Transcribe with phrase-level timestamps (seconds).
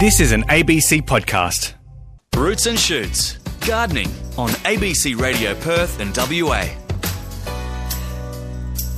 [0.00, 1.74] This is an ABC podcast.
[2.34, 3.36] Roots and Shoots.
[3.66, 6.66] Gardening on ABC Radio Perth and WA.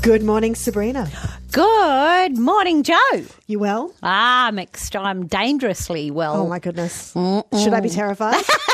[0.00, 1.10] Good morning, Sabrina.
[1.50, 3.24] Good morning, Joe.
[3.48, 3.92] You well?
[4.00, 6.36] Ah, I'm, ex- I'm dangerously well.
[6.36, 7.12] Oh my goodness.
[7.12, 8.44] Should I be terrified?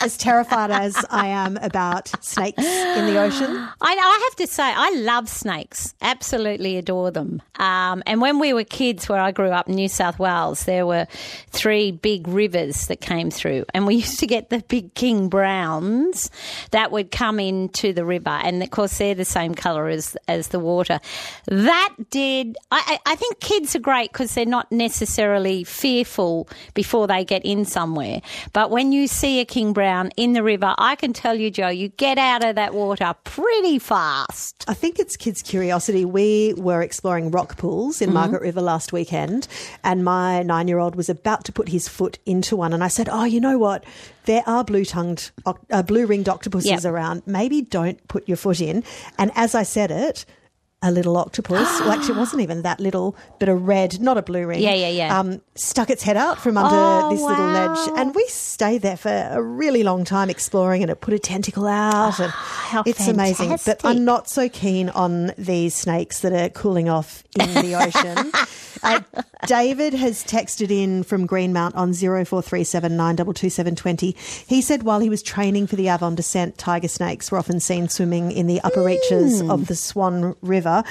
[0.00, 3.50] as terrified as I am about snakes in the ocean.
[3.50, 5.94] I, I have to say, I love snakes.
[6.00, 7.42] Absolutely adore them.
[7.58, 10.86] Um, and when we were kids, where I grew up in New South Wales, there
[10.86, 11.06] were
[11.50, 16.30] three big rivers that came through, and we used to get the big king browns
[16.70, 20.48] that would come into the river, and of course they're the same colour as as
[20.48, 21.00] the water.
[21.46, 22.56] That did.
[22.70, 27.64] I, I think kids are great because they're not necessarily fearful before they get in
[27.64, 28.20] somewhere,
[28.52, 31.68] but when you see a king brown in the river, I can tell you, Joe,
[31.68, 34.64] you get out of that water pretty fast.
[34.68, 36.04] I think it's kids' curiosity.
[36.04, 39.48] We were exploring rock pools in Margaret River last weekend,
[39.84, 42.72] and my nine year old was about to put his foot into one.
[42.72, 43.84] And I said, Oh, you know what?
[44.26, 46.84] There are blue tongued, uh, blue ringed octopuses Yep.
[46.84, 47.22] around.
[47.26, 48.82] Maybe don't put your foot in.
[49.18, 50.26] And as I said it,
[50.82, 54.22] a little octopus, well, actually, it wasn't even that little, but a red, not a
[54.22, 54.60] blue ring.
[54.60, 55.18] Yeah, yeah, yeah.
[55.18, 57.88] Um, stuck its head out from under Oh, this little ledge.
[57.96, 61.66] And we stayed there for a really long time exploring, and it put a tentacle
[61.66, 62.20] out.
[62.20, 63.56] And how it's amazing.
[63.64, 63.80] But.
[63.84, 68.32] I'm not so keen on these snakes that are cooling off in the ocean.
[68.82, 69.00] uh,
[69.46, 74.16] David has texted in from Greenmount on 0437922720.
[74.48, 77.88] He said while he was training for the Avon descent, tiger snakes were often seen
[77.88, 79.50] swimming in the upper reaches Hmm.
[79.50, 80.82] of the Swan River.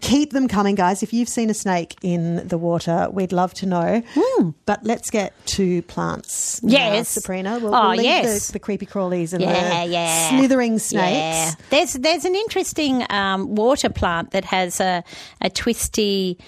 [0.00, 1.02] Keep them coming, guys.
[1.02, 4.02] If you've seen a snake in the water, we'd love to know.
[4.66, 6.62] But let's get to plants.
[6.62, 6.72] now.
[6.72, 7.08] Yes.
[7.08, 7.58] Sabrina.
[7.60, 8.46] We'll, Oh, we'll leave yes.
[8.48, 10.28] the, the creepy crawlies and Yeah, the yeah.
[10.30, 11.16] slithering snakes.
[11.16, 11.52] Yeah.
[11.70, 15.04] There's there's an interesting um, water plant that has a
[15.40, 16.38] a twisty,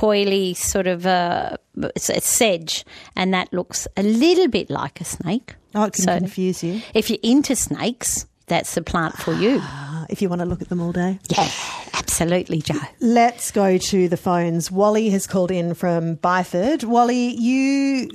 [0.00, 2.84] coily sort of uh, a sedge,
[3.16, 5.54] and that looks a little bit like a snake.
[5.74, 9.60] Oh, it can So confuse you If you're into snakes, that's the plant for you.
[9.62, 11.18] uh, if you want to look at them all day.
[11.36, 11.48] yeah,
[11.94, 12.74] absolutely, Joe.
[13.00, 14.70] Let's go to the phones.
[14.70, 16.84] Wally has called in from Byford.
[16.84, 18.10] Wally, you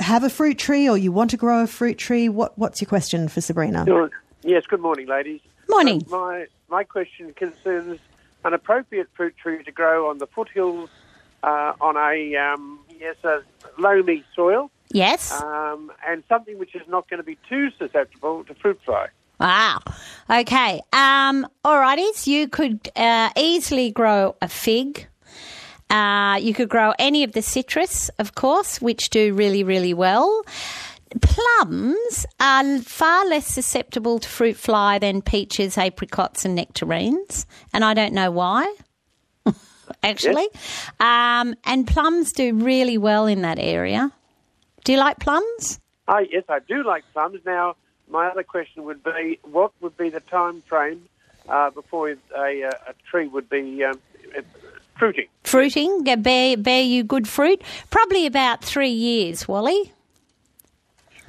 [0.00, 2.28] have a fruit tree or you want to grow a fruit tree.
[2.28, 3.84] What, what's your question for Sabrina?
[4.42, 5.40] Yes, good morning, ladies.
[5.68, 6.02] Morning.
[6.06, 7.98] Uh, my, my question concerns
[8.44, 10.90] an appropriate fruit tree to grow on the foothills
[11.44, 13.40] uh, on a, um, yes, a
[13.78, 15.32] loamy soil Yes.
[15.42, 19.08] um, and something which is not going to be too susceptible to fruit fly.
[19.40, 19.80] Wow.
[20.30, 20.80] Okay.
[20.92, 22.26] Um, alrighties.
[22.26, 25.08] You could uh, easily grow a fig.
[25.90, 30.42] Uh, you could grow any of the citrus, of course, which do really, really well.
[31.20, 37.94] Plums are far less susceptible to fruit fly than peaches, apricots, and nectarines, and I
[37.94, 38.74] don't know why.
[40.04, 40.48] Actually,
[41.00, 44.12] um, and plums do really well in that area.
[44.84, 45.80] Do you like plums?
[46.06, 47.40] Ah, yes, I do like plums.
[47.46, 47.76] Now,
[48.08, 51.08] my other question would be what would be the time frame
[51.48, 53.98] uh, before a, a, a tree would be um,
[54.98, 55.26] fruiting?
[55.42, 57.62] fruiting, uh, bear, bear you good fruit?
[57.90, 59.92] Probably about three years, Wally.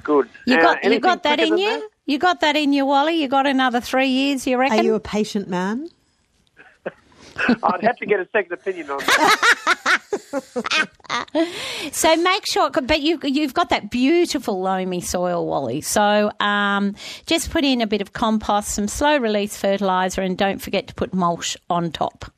[0.02, 0.28] Good.
[0.46, 1.68] You Uh, got you got that in you?
[1.68, 1.88] that?
[2.04, 3.20] You got that in you, Wally?
[3.20, 4.78] You got another three years, you reckon?
[4.78, 5.88] Are you a patient man?
[7.62, 10.02] I'd have to get a second opinion on that.
[11.92, 15.80] so make sure, but you you've got that beautiful loamy soil, Wally.
[15.80, 16.94] So um,
[17.26, 20.94] just put in a bit of compost, some slow release fertilizer, and don't forget to
[20.94, 22.30] put mulch on top.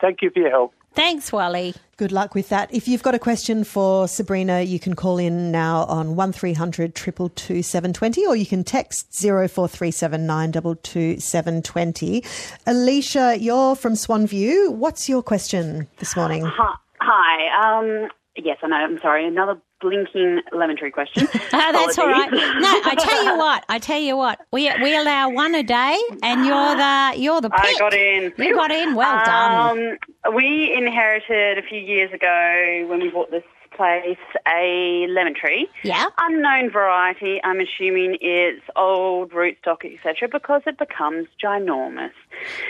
[0.00, 0.74] Thank you for your help.
[0.94, 1.74] Thanks, Wally.
[1.96, 2.72] Good luck with that.
[2.72, 7.62] If you've got a question for Sabrina, you can call in now on 1300 222
[7.62, 12.24] 720 or you can text 0437 922 720.
[12.66, 14.72] Alicia, you're from Swanview.
[14.72, 16.44] What's your question this morning?
[16.44, 16.74] Hi.
[17.00, 17.78] Hi.
[17.78, 18.76] Um, yes, I know.
[18.76, 19.26] I'm sorry.
[19.26, 21.28] Another blinking lemon tree question.
[21.52, 22.30] Ah, that's all right.
[22.30, 23.64] No, I tell you what.
[23.68, 24.40] I tell you what.
[24.52, 27.50] We we allow one a day, and you're the you're the.
[27.52, 27.78] I pick.
[27.78, 28.32] got in.
[28.38, 28.94] You got in.
[28.94, 29.98] Well done.
[30.24, 33.42] Um, we inherited a few years ago when we bought this
[33.76, 35.68] place a lemon tree.
[35.82, 36.06] Yeah.
[36.18, 37.40] Unknown variety.
[37.42, 42.12] I'm assuming it's old rootstock, etc., because it becomes ginormous.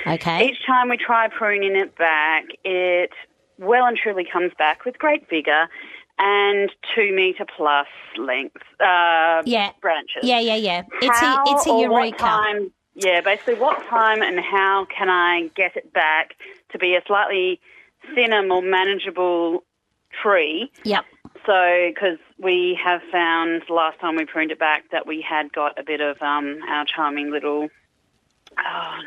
[0.07, 0.49] Okay.
[0.49, 3.11] Each time we try pruning it back, it
[3.59, 5.69] well and truly comes back with great vigour
[6.21, 7.87] and two metre plus
[8.19, 9.71] length uh, Yeah.
[9.81, 10.23] branches.
[10.23, 10.83] Yeah, yeah, yeah.
[11.01, 12.19] It's How a it's a eureka.
[12.19, 16.35] time- yeah, basically, what time and how can I get it back
[16.73, 17.61] to be a slightly
[18.15, 19.65] thinner, more manageable
[20.23, 20.71] tree?
[20.85, 21.05] Yep.
[21.47, 25.79] So, because we have found last time we pruned it back that we had got
[25.79, 27.69] a bit of um, our charming little
[28.59, 28.99] oh,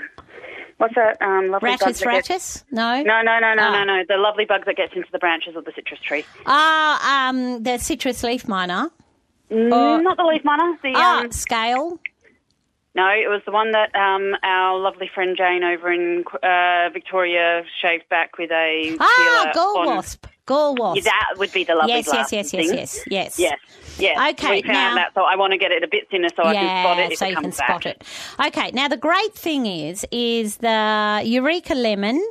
[0.78, 2.64] What's that um, lovely bug Rattus gets- rattus?
[2.72, 3.02] No.
[3.04, 3.72] No, no, no, no, Ah.
[3.72, 4.04] no, no.
[4.08, 6.26] The lovely bug that gets into the branches of the citrus tree.
[6.46, 8.90] Ah, um, the citrus leaf miner.
[9.52, 10.78] Mm, Not the leaf miner.
[10.82, 12.00] The Ah, um, scale.
[12.96, 17.64] no, it was the one that um, our lovely friend Jane over in uh, Victoria
[17.82, 20.26] shaved back with a Ah, on- wasp.
[20.46, 20.98] Gall wasp.
[21.06, 22.78] Yeah, that would be the lovely yes, yes, glass yes, yes, thing.
[22.78, 23.40] yes, yes.
[23.40, 23.60] Yes,
[23.98, 24.34] yes.
[24.34, 26.44] Okay, we found now- that, so I want to get it a bit thinner so
[26.44, 27.54] I can spot it if so you can back.
[27.54, 28.04] spot it.
[28.48, 32.22] Okay, now the great thing is, is the Eureka lemon.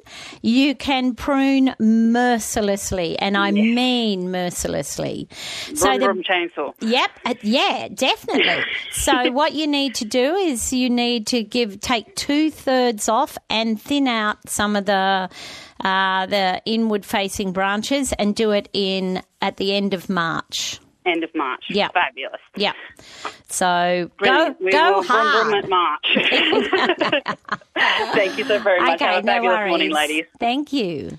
[0.42, 5.28] You can prune mercilessly, and I mean mercilessly.
[5.74, 6.74] So Vroom, the vroom chainsaw.
[6.80, 7.10] Yep.
[7.24, 8.62] uh, Yeah, definitely.
[8.92, 13.38] so what you need to do is you need to give take two thirds off
[13.48, 15.30] and thin out some of the
[15.82, 20.78] uh, the inward facing branches and do it in at the end of March.
[21.04, 21.64] End of March.
[21.68, 21.88] Yeah.
[21.88, 22.40] Fabulous.
[22.56, 22.74] Yep.
[23.48, 24.58] So Brilliant.
[24.60, 25.64] go we go will vroom, vroom hard.
[25.64, 27.36] at March.
[28.14, 28.94] Thank you so very much.
[29.02, 29.68] Okay, Have a no fabulous worries.
[29.70, 30.24] morning, ladies.
[30.38, 31.18] Thank you.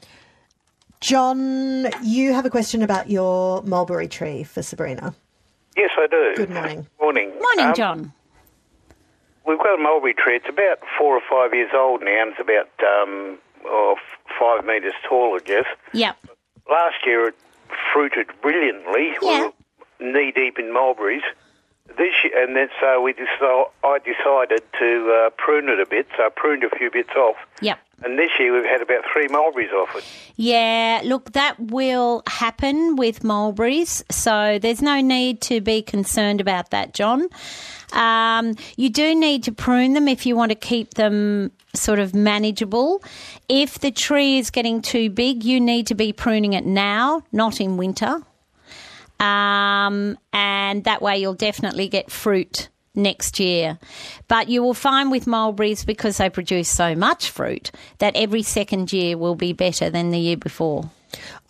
[1.02, 5.14] John, you have a question about your mulberry tree for Sabrina.
[5.76, 6.34] Yes, I do.
[6.38, 6.88] Good morning.
[7.02, 7.30] Morning.
[7.40, 8.14] Morning, Um, John.
[9.46, 10.38] We've got a mulberry tree.
[10.38, 12.70] It's about four or five years old now, and it's about
[13.02, 15.66] um, oh, f- five metres tall, I guess.
[15.94, 16.18] Yep.
[16.70, 17.36] Last year it
[17.94, 19.14] fruited brilliantly.
[19.22, 19.50] Yeah.
[20.00, 21.24] We knee deep in mulberries.
[21.98, 26.08] This year, and then so we decided, I decided to uh, prune it a bit.
[26.18, 27.78] So I pruned a few bits off, Yep.
[28.04, 30.04] and this year we've had about three mulberries off it.
[30.36, 36.72] Yeah, look, that will happen with mulberries, so there's no need to be concerned about
[36.72, 37.30] that, John.
[37.92, 42.16] Um, you do need to prune them if you want to keep them sort of
[42.16, 43.04] manageable.
[43.48, 47.62] If the tree is getting too big, you need to be pruning it now, not
[47.62, 48.22] in winter.
[49.24, 53.80] Um, and that way you'll definitely get fruit next year.
[54.28, 58.92] But you will find with mulberries, because they produce so much fruit, that every second
[58.92, 60.92] year will be better than the year before.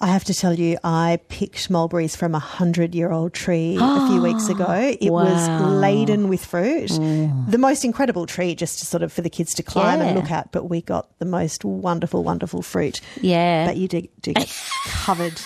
[0.02, 4.08] I have to tell you, I picked mulberries from a hundred year old tree a
[4.08, 4.96] few weeks ago.
[5.00, 6.90] It was laden with fruit.
[6.90, 10.32] The most incredible tree just to sort of for the kids to climb and look
[10.32, 13.00] at, but we got the most wonderful, wonderful fruit.
[13.22, 13.66] Yeah.
[13.66, 14.54] But you do, do get
[14.86, 15.42] covered.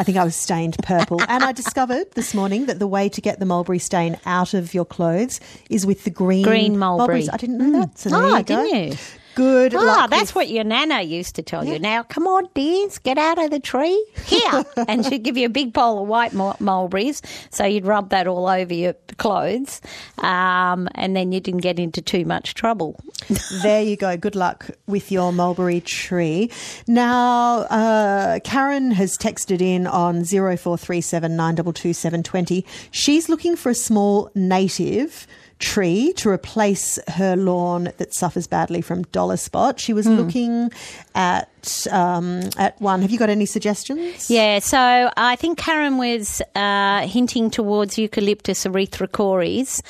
[0.00, 1.20] I think I was stained purple.
[1.28, 4.72] And I discovered this morning that the way to get the mulberry stain out of
[4.72, 7.06] your clothes is with the green, Green mulberry.
[7.26, 7.28] mulberries.
[7.28, 7.98] I didn't know that.
[7.98, 8.64] So there Ah, go.
[8.64, 8.96] didn't you?
[9.34, 10.10] Good Ah, luck.
[10.10, 11.78] that's what your nana used to tell you.
[11.78, 14.04] Now, come on, dears, get out of the tree.
[14.26, 14.64] Here.
[14.88, 17.22] and she'd give you a big bowl of white mul- mulberries.
[17.50, 19.80] So you'd rub that all over your clothes.
[20.18, 22.98] Um, and then you didn't get into too much trouble.
[23.62, 24.16] There you go.
[24.16, 26.50] Good luck with your mulberry tree.
[26.86, 32.64] Now, uh, Karen has texted in on 0437 922 720.
[32.90, 35.26] She's looking for a small native
[35.60, 39.78] tree to replace her lawn that suffers badly from dollar spot.
[39.78, 40.72] She was looking
[41.14, 43.02] at um, at one.
[43.02, 44.30] Have you got any suggestions?
[44.30, 49.82] Yeah, so I think Karen was uh, hinting towards Eucalyptus erythrocorys.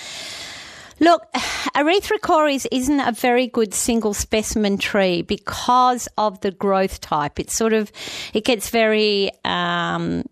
[0.98, 7.40] Look, erythrocorys isn't a very good single specimen tree because of the growth type.
[7.40, 7.90] It's sort of,
[8.34, 10.24] it gets very um,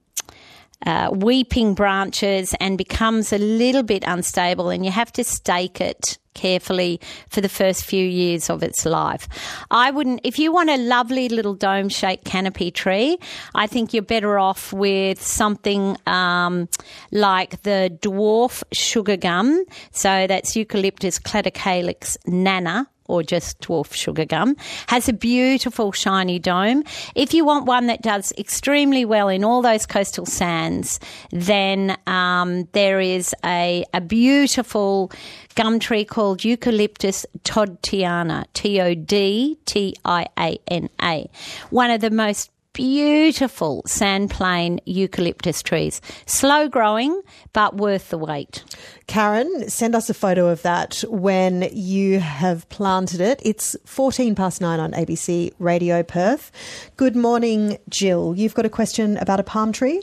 [0.87, 6.19] uh, weeping branches and becomes a little bit unstable, and you have to stake it
[6.35, 9.29] carefully for the first few years of its life.
[9.71, 13.19] I wouldn't, if you want a lovely little dome shaped canopy tree,
[13.57, 16.69] I think you're better off with something um,
[17.11, 19.65] like the dwarf sugar gum.
[19.91, 26.85] So that's Eucalyptus cladocalyx nana or just dwarf sugar gum, has a beautiful shiny dome.
[27.15, 31.01] If you want one that does extremely well in all those coastal sands,
[31.31, 35.11] then um, there is a, a beautiful
[35.55, 41.29] gum tree called Eucalyptus todtiana, T O D T I A N A.
[41.71, 46.01] One of the most beautiful sand sandplain eucalyptus trees.
[46.27, 47.23] Slow growing,
[47.53, 48.65] but worth the wait.
[49.07, 53.41] Karen, send us a photo of that when you have planted it.
[53.45, 56.51] It's 14 past nine on ABC Radio Perth.
[56.97, 58.35] Good morning, Jill.
[58.37, 60.03] You've got a question about a palm tree?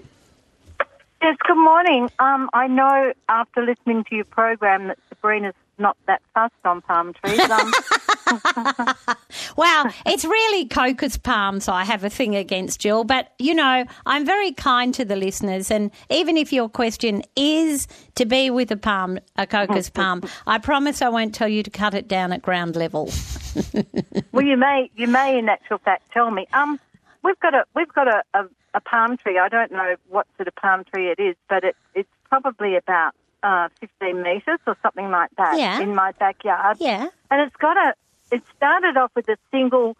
[1.22, 2.10] Yes, good morning.
[2.20, 7.14] Um, I know after listening to your program that Sabrina's not that fussed on palm
[7.14, 7.40] trees.
[7.50, 7.74] Um,
[9.56, 13.04] Well, it's really cocos palms I have a thing against, Jill.
[13.04, 15.72] But, you know, I'm very kind to the listeners.
[15.72, 20.58] And even if your question is to be with a palm, a cocos palm, I
[20.58, 23.10] promise I won't tell you to cut it down at ground level.
[24.32, 26.48] well, you may, you may, in actual fact, tell me.
[26.54, 26.80] Um,
[27.24, 29.40] we've got a, we've got a, a, a palm tree.
[29.40, 33.14] I don't know what sort of palm tree it is, but it, it's probably about
[33.46, 35.80] uh, 15 metres or something like that Yeah.
[35.80, 36.78] in my backyard.
[36.80, 37.08] Yeah.
[37.30, 37.94] And it's got a,
[38.32, 39.96] it started off with a single,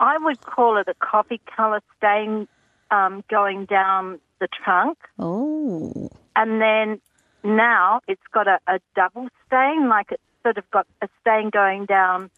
[0.00, 2.48] I would call it a coffee colour stain
[2.90, 4.96] um, going down the trunk.
[5.18, 6.08] Oh.
[6.34, 7.00] And then
[7.44, 11.84] now it's got a, a double stain, like it's sort of got a stain going
[11.84, 12.30] down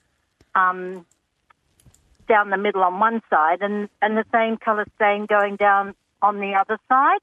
[0.54, 1.06] um,
[2.28, 6.40] down the middle on one side and, and the same colour stain going down on
[6.40, 7.20] the other side.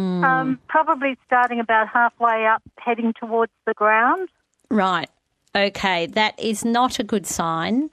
[0.00, 4.28] Um, probably starting about halfway up, heading towards the ground.
[4.70, 5.08] Right.
[5.54, 6.06] Okay.
[6.06, 7.90] That is not a good sign.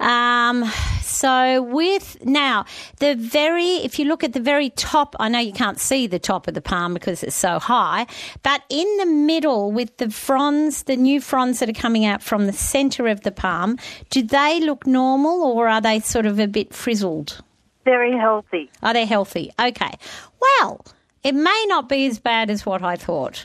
[0.00, 0.64] Um,
[1.02, 2.64] so with now
[2.98, 6.18] the very, if you look at the very top, I know you can't see the
[6.18, 8.06] top of the palm because it's so high,
[8.42, 12.46] but in the middle with the fronds, the new fronds that are coming out from
[12.46, 13.76] the center of the palm,
[14.08, 17.42] do they look normal or are they sort of a bit frizzled?
[17.84, 18.70] Very healthy.
[18.82, 19.52] Are they healthy?
[19.58, 19.92] Okay.
[20.40, 20.84] Well,
[21.22, 23.44] it may not be as bad as what I thought.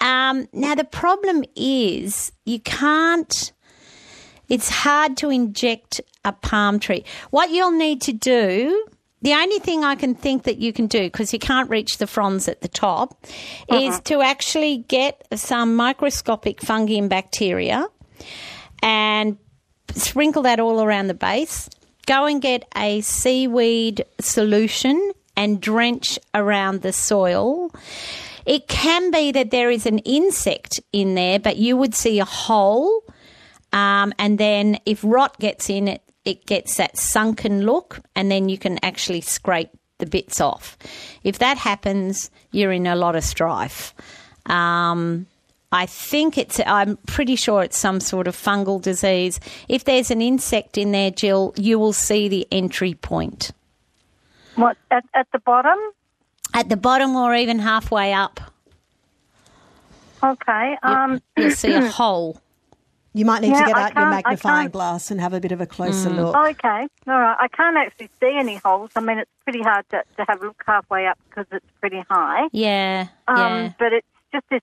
[0.00, 3.52] Um, now, the problem is you can't,
[4.48, 7.04] it's hard to inject a palm tree.
[7.30, 8.86] What you'll need to do,
[9.22, 12.06] the only thing I can think that you can do, because you can't reach the
[12.06, 13.24] fronds at the top,
[13.70, 17.86] is to actually get some microscopic fungi and bacteria
[18.82, 19.38] and
[19.94, 21.68] sprinkle that all around the base.
[22.08, 27.70] Go and get a seaweed solution and drench around the soil.
[28.46, 32.24] It can be that there is an insect in there, but you would see a
[32.24, 33.04] hole.
[33.74, 38.48] Um, and then if rot gets in it, it gets that sunken look, and then
[38.48, 40.78] you can actually scrape the bits off.
[41.24, 43.92] If that happens, you're in a lot of strife.
[44.46, 45.26] Um,
[45.70, 49.38] I think it's, I'm pretty sure it's some sort of fungal disease.
[49.68, 53.50] If there's an insect in there, Jill, you will see the entry point
[54.54, 55.78] What at, at the bottom?
[56.54, 58.40] at the bottom or even halfway up.
[60.22, 60.76] Okay.
[60.82, 62.40] Um, You'll see a hole.
[63.14, 65.60] You might need Yeah, to get out your magnifying glass and have a bit of
[65.60, 66.16] a closer Mm.
[66.16, 66.36] look.
[66.36, 66.86] okay.
[67.06, 67.36] All right.
[67.40, 68.90] I can't actually see any holes.
[68.96, 72.02] I mean, it's pretty hard to, to have a look halfway up because it's pretty
[72.08, 72.48] high.
[72.52, 73.72] Yeah, Um, yeah.
[73.78, 74.60] But it's just this.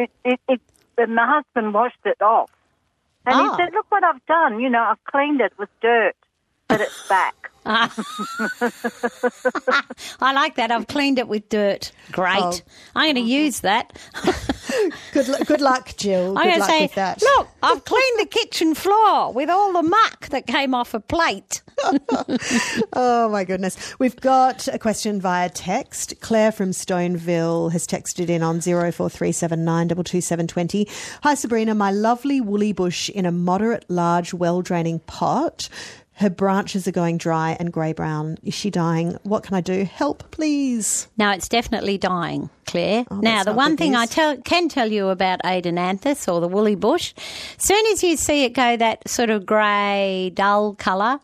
[0.00, 0.60] It, it, it,
[0.96, 2.50] and my husband washed it off,
[3.26, 3.42] and Oh.
[3.42, 3.56] he ah.
[3.56, 4.60] said, "Look what I've done.
[4.60, 6.16] You know, I've cleaned it with dirt,
[6.68, 7.90] but it's back." I
[10.32, 10.70] like that.
[10.70, 11.92] I've cleaned it with dirt.
[12.10, 12.38] Great.
[12.40, 12.58] Oh.
[12.96, 13.92] I'm going to use that.
[15.12, 16.38] Good, good luck, Jill.
[16.38, 17.20] I'm Good to luck say, with that.
[17.22, 21.62] look, I've cleaned the kitchen floor with all the muck that came off a plate.
[22.92, 23.94] Oh my goodness.
[23.98, 26.12] We've got a question via text.
[26.20, 30.88] Claire from Stoneville has texted in on 0437922720.
[31.22, 35.68] Hi Sabrina, my lovely woolly bush in a moderate large well draining pot.
[36.20, 38.36] Her branches are going dry and grey brown.
[38.42, 39.18] Is she dying?
[39.22, 39.84] What can I do?
[39.84, 41.08] Help, please.
[41.16, 43.06] Now it's definitely dying, Claire.
[43.10, 46.74] Oh, now the one thing I tell, can tell you about Adenanthus or the woolly
[46.74, 47.14] bush,
[47.56, 51.20] soon as you see it go that sort of grey, dull colour,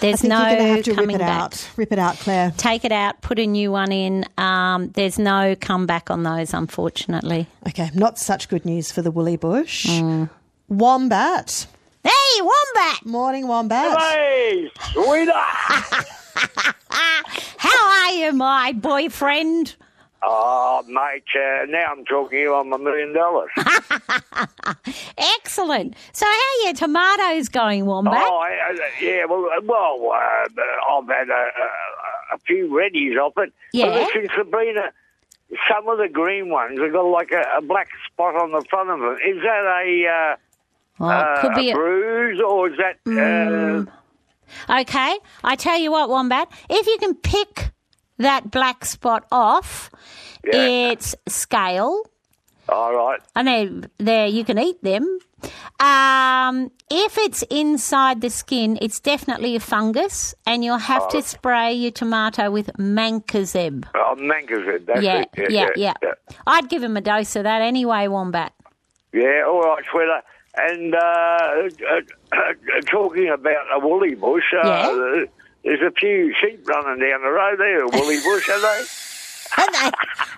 [0.00, 1.40] there's no you're going to have to rip coming it back.
[1.40, 1.70] out.
[1.76, 2.52] Rip it out, Claire.
[2.56, 4.24] Take it out, put a new one in.
[4.38, 7.46] Um, there's no comeback on those, unfortunately.
[7.68, 9.86] Okay, not such good news for the woolly bush.
[9.86, 10.30] Mm.
[10.68, 11.68] Wombat.
[12.32, 13.06] Hey, wombat!
[13.06, 13.98] Morning, Wombat.
[13.98, 15.34] Hey, sweetheart!
[17.58, 19.74] How are you, my boyfriend?
[20.22, 23.50] oh, mate, uh, now I'm talking to you on my million dollars.
[25.18, 25.94] Excellent.
[26.12, 28.14] So, how are your tomatoes going, wombat?
[28.14, 33.18] Oh, I, I- yeah, well, uh, well uh, I've had a, a, a few reddies
[33.18, 33.52] off it.
[33.72, 33.86] Yeah.
[33.86, 34.92] But listen, Sabrina,
[35.68, 38.90] some of the green ones have got like a, a black spot on the front
[38.90, 39.16] of them.
[39.26, 40.36] Is that a, uh,
[41.00, 43.86] Well, uh, could be a a, bruise or is that...
[43.88, 43.90] Uh,
[44.68, 47.70] Okay, I tell you what, Wombat, if you can pick
[48.18, 49.90] that black spot off,
[50.44, 50.90] Yeah.
[50.90, 52.02] it's scale,
[52.68, 53.20] all right.
[53.36, 55.04] and they there you can eat them.
[55.78, 61.72] Um, if it's inside the skin, it's definitely a fungus, and you'll have to spray
[61.72, 63.84] your tomato with mancozeb.
[63.94, 65.50] Oh, Mancozeb, that's Yeah, it.
[65.52, 65.94] yeah, yeah,
[66.46, 68.52] I'd give him a dose of that anyway, Wombat.
[69.12, 70.24] Yeah, all right, sweetheart.
[70.56, 72.00] And uh, uh,
[72.32, 75.24] uh, talking about a woolly bush, uh, Yeah.
[75.64, 78.84] there's a few sheep running down the road there, a woolly bush, are they?
[79.58, 79.90] And they,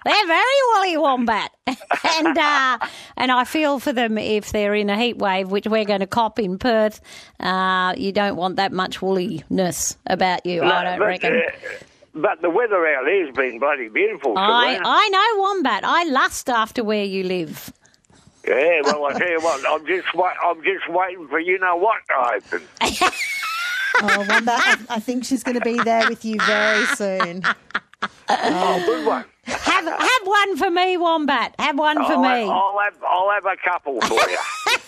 [0.06, 2.78] they're very woolly wombat, and uh,
[3.18, 6.06] and I feel for them if they're in a heat wave, which we're going to
[6.06, 7.00] cop in Perth.
[7.38, 11.34] Uh, you don't want that much woolliness about you, I don't but, reckon.
[11.36, 11.50] uh,
[12.14, 15.84] but the weather out there's been bloody beautiful, I I know wombat.
[15.84, 17.70] I lust after where you live.
[18.46, 21.76] Yeah, well, I tell you what, I'm just wait, I'm just waiting for you know
[21.76, 22.66] what to open.
[24.04, 27.42] Oh, Wombat, I, I think she's going to be there with you very soon.
[28.28, 29.24] Oh, good one.
[29.44, 31.54] Have have one for me, wombat.
[31.58, 32.50] Have one for I'll, me.
[32.50, 34.38] I'll have I'll have a couple for you.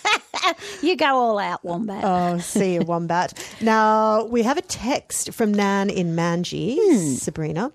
[0.82, 2.02] you go all out, wombat.
[2.04, 3.32] Oh, see you, Wombat.
[3.60, 7.14] Now, we have a text from Nan in Manji, Hmm.
[7.14, 7.72] Sabrina.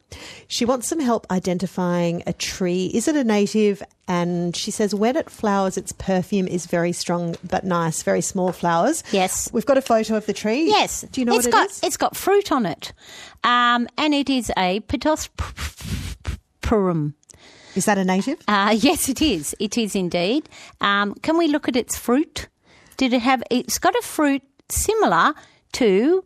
[0.48, 2.92] She wants some help identifying a tree.
[2.94, 3.82] Is it a native?
[4.08, 8.52] And she says, when it flowers, its perfume is very strong but nice, very small
[8.52, 9.04] flowers.
[9.12, 9.48] Yes.
[9.54, 10.66] We've got a photo of the tree.
[10.66, 11.06] Yes.
[11.12, 11.80] Do you know it's what it got, is?
[11.84, 12.92] It's got fruit on it.
[13.44, 17.14] Um, and it is a Pittosporum.
[17.76, 18.40] Is that a native?
[18.48, 19.56] Uh, yes, it is.
[19.60, 20.50] It is indeed.
[20.82, 22.48] Um, can we look at its fruit?
[23.00, 23.42] Did it have?
[23.50, 25.34] It's got a fruit similar
[25.80, 26.24] to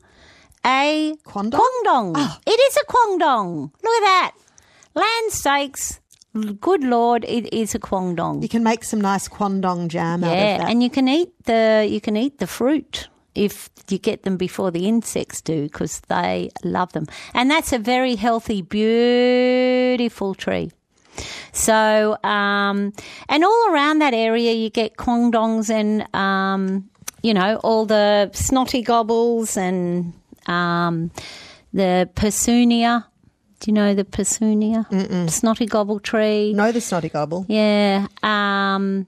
[0.66, 1.52] a Quandong?
[1.60, 2.14] Quandong.
[2.18, 2.38] Oh.
[2.48, 3.72] It is a Quandong.
[3.84, 4.32] Look at that.
[4.96, 6.00] Land steaks.
[6.60, 8.42] Good lord, it is a Quandong.
[8.42, 10.70] You can make some nice Quandong jam out of Yeah, that.
[10.72, 14.72] and you can eat the you can eat the fruit if you get them before
[14.72, 17.06] the insects do because they love them.
[17.36, 20.72] And that's a very healthy, beautiful tree.
[21.54, 22.92] So, um,
[23.30, 26.90] and all around that area, you get quandongs and, um,
[27.22, 30.14] you know, all the snotty gobbles and
[30.48, 31.12] um,
[31.72, 33.06] the persoonia.
[33.60, 35.30] Do you know the persoonia?
[35.30, 36.54] Snotty gobble tree.
[36.54, 37.46] know the snotty gobble.
[37.48, 38.08] Yeah.
[38.24, 39.08] Um,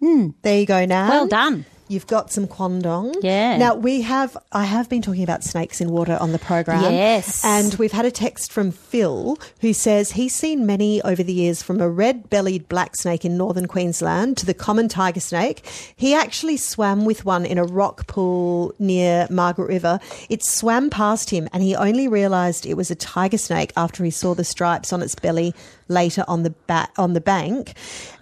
[0.00, 1.08] There you go now.
[1.08, 1.64] well done.
[1.88, 3.14] You've got some Quandong.
[3.22, 3.56] Yeah.
[3.56, 6.92] Now we have I have been talking about snakes in water on the program.
[6.92, 7.44] Yes.
[7.44, 11.62] And we've had a text from Phil who says he's seen many over the years
[11.62, 15.64] from a red-bellied black snake in northern Queensland to the common tiger snake.
[15.94, 20.00] He actually swam with one in a rock pool near Margaret River.
[20.28, 24.10] It swam past him and he only realized it was a tiger snake after he
[24.10, 25.54] saw the stripes on its belly
[25.88, 27.74] later on the ba- on the bank.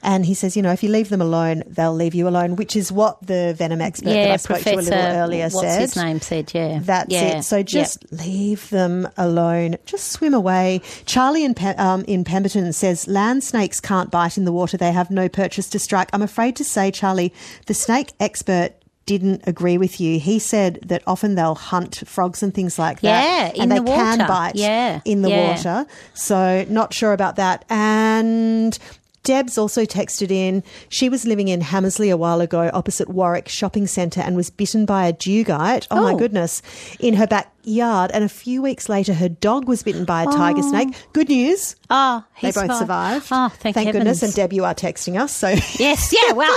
[0.02, 2.76] And he says, you know, if you leave them alone, they'll leave you alone, which
[2.76, 4.90] is what the venom expert that I spoke Professor.
[4.90, 5.80] to a little earlier what's said.
[5.80, 6.52] his name said?
[6.54, 7.38] Yeah, That's yeah.
[7.38, 7.42] it.
[7.44, 7.66] So Yep.
[7.66, 9.76] just leave them alone.
[9.86, 10.82] Just swim away.
[11.06, 14.76] Charlie in, um, in Pemberton says land snakes can't bite in the water.
[14.76, 16.10] They have no purchase to strike.
[16.12, 17.32] I'm afraid to say, Charlie,
[17.66, 18.72] the snake expert
[19.06, 20.18] didn't agree with you.
[20.18, 23.24] He said that often they'll hunt frogs and things like that.
[23.24, 24.28] Yeah, and in they the can water.
[24.28, 25.48] bite Yeah, in the yeah.
[25.48, 25.86] water.
[26.14, 27.64] So not sure about that.
[27.68, 28.78] And
[29.24, 30.62] Deb's also texted in.
[30.88, 34.86] She was living in Hamersley a while ago, opposite Warwick Shopping Centre, and was bitten
[34.86, 35.86] by a dugite.
[35.90, 36.16] Oh, my Oh.
[36.16, 36.62] goodness!
[37.00, 40.62] In her backyard, and a few weeks later, her dog was bitten by a tiger
[40.62, 40.94] snake.
[41.14, 41.74] Good news.
[41.90, 42.78] Oh, They both fine.
[42.78, 43.28] survived.
[43.30, 44.22] Oh, thank, goodness.
[44.22, 46.32] And Deb, you are texting us, so Yes, yeah.
[46.34, 46.54] Well,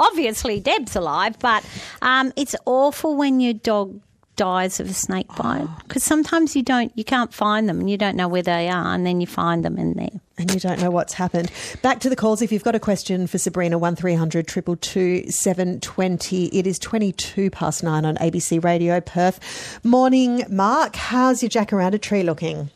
[0.00, 1.64] obviously Deb's alive, but
[2.02, 4.00] um, it's awful when your dog
[4.36, 7.96] dies of a snake bite because sometimes you don't, you can't find them and you
[7.96, 10.20] don't know where they are, and then you find them in there.
[10.38, 11.50] And you don't know what's happened.
[11.82, 12.40] Back to the calls.
[12.42, 18.04] If you've got a question for Sabrina, one 222 720 It is 22 past nine
[18.04, 19.84] on ABC Radio Perth.
[19.84, 20.94] Morning, Mark.
[20.94, 22.70] How's your jacaranda tree looking?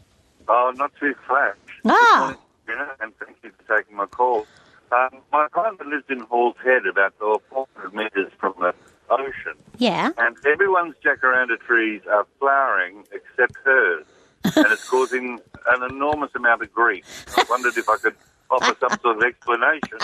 [0.49, 1.55] Oh, not too flat.
[1.87, 2.37] Ah.
[2.67, 4.47] You and thank you for taking my call.
[4.91, 8.75] Um, my partner lives in Halls Head, about oh, 400 metres from the
[9.09, 10.11] ocean, Yeah.
[10.19, 14.05] and everyone's jacaranda trees are flowering except hers,
[14.45, 17.05] and it's causing an enormous amount of grief.
[17.37, 18.15] I wondered if I could
[18.51, 19.99] offer some sort of explanation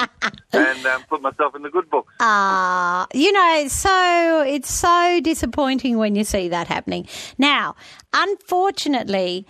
[0.53, 2.13] and um, put myself in the good books.
[2.21, 7.07] Ah, you know, it's so it's so disappointing when you see that happening.
[7.37, 7.77] Now,
[8.13, 9.47] unfortunately,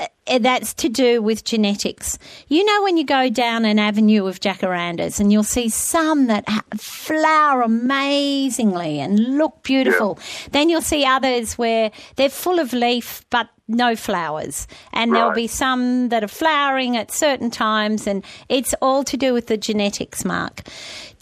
[0.00, 2.18] uh, that's to do with genetics.
[2.48, 6.46] You know, when you go down an avenue of jacarandas and you'll see some that
[6.78, 10.18] flower amazingly and look beautiful,
[10.52, 14.66] then you'll see others where they're full of leaf but no flowers.
[14.92, 19.32] And there'll be some that are flowering at certain times, and it's all to do
[19.32, 20.62] with the genetics, Mark.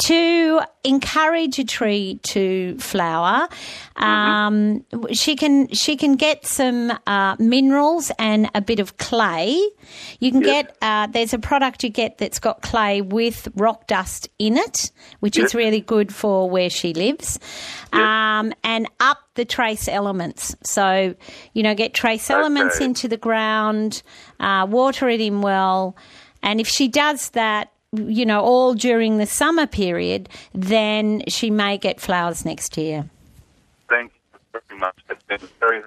[0.02, 3.48] To encourage a tree to flower,
[3.96, 9.60] um, she can she can get some uh, minerals and a bit of clay.
[10.20, 14.28] You can get uh, there's a product you get that's got clay with rock dust
[14.38, 17.40] in it, which is really good for where she lives,
[17.92, 20.54] um, and up the trace elements.
[20.62, 21.16] So
[21.54, 22.84] you know, get trace elements Okay.
[22.84, 24.02] into the ground,
[24.38, 25.96] uh, water it in well,
[26.40, 27.72] and if she does that.
[27.92, 33.08] You know, all during the summer period, then she may get flowers next year.
[33.88, 34.12] Thank
[34.52, 34.98] you very much.
[35.08, 35.82] It's been very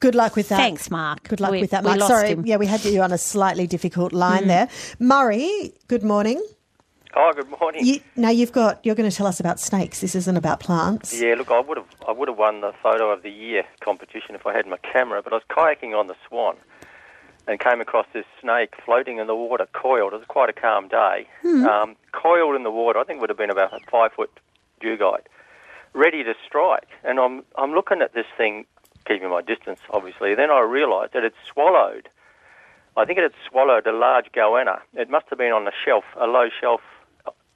[0.00, 0.56] Good luck with that.
[0.56, 1.22] Thanks, Mark.
[1.28, 2.00] Good luck We- with that, we Mark.
[2.00, 2.42] lost Sorry, him.
[2.42, 2.46] Mm.
[2.48, 4.68] yeah, we had you on a slightly difficult line there.
[4.98, 6.44] Murray, good morning.
[7.16, 7.86] Oh, good morning.
[7.86, 10.00] You, now you've got you're going to tell us about snakes.
[10.00, 11.18] This isn't about plants.
[11.18, 14.34] Yeah, look, I would have I would have won the photo of the year competition
[14.34, 16.56] if I had my camera, but I was kayaking on the Swan
[17.46, 20.12] and came across this snake floating in the water, coiled.
[20.14, 21.26] It was quite a calm day.
[21.66, 24.30] Um, coiled in the water, I think it would have been about a five foot
[24.80, 25.26] dugite,
[25.92, 26.88] ready to strike.
[27.02, 28.64] And I'm I'm looking at this thing,
[29.06, 30.34] keeping my distance, obviously.
[30.34, 32.08] Then I realised that it swallowed.
[32.96, 34.78] I think it had swallowed a large goanna.
[34.94, 36.80] It must have been on a shelf, a low shelf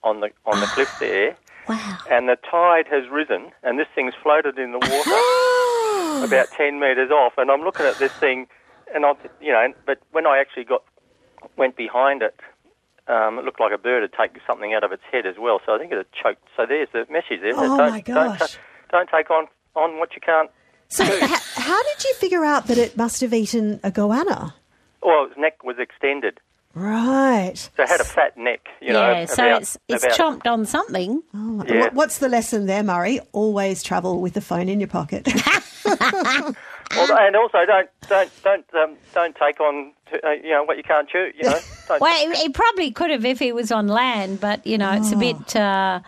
[0.02, 1.36] on the on the cliff there.
[1.68, 1.98] Wow.
[2.10, 7.10] and the tide has risen, and this thing's floated in the water about ten metres
[7.10, 8.46] off, and I'm looking at this thing,
[8.94, 10.82] and I, you know, but when I actually got
[11.56, 12.34] went behind it,
[13.06, 15.60] um, it looked like a bird had taken something out of its head as well.
[15.64, 16.42] So I think it had choked.
[16.56, 17.52] So there's the message there.
[17.54, 18.38] Oh, don't, my Don't, gosh.
[18.38, 18.58] ta-
[18.90, 20.50] don't take on on what you can't.
[20.88, 21.20] So, h-
[21.54, 24.54] how did you figure out that it must have eaten a goanna?
[25.02, 26.40] Well, its neck was extended,
[26.74, 27.52] Right.
[27.76, 28.66] so it had a fat neck.
[28.80, 31.22] You know, yeah, so about- it's it's about- chomped on something.
[31.34, 31.90] Oh, Yeah.
[31.92, 33.20] What's the lesson there, Murray?
[33.32, 35.28] Always travel with the phone in your pocket.
[36.94, 39.92] Well, and also don't don't don't um, don't take on
[40.24, 41.30] uh, you know what you can't chew.
[41.36, 44.66] You know, don't, Well, it, it probably could have if he was on land, but
[44.66, 45.54] you know, it's a bit.
[45.56, 46.00] Uh,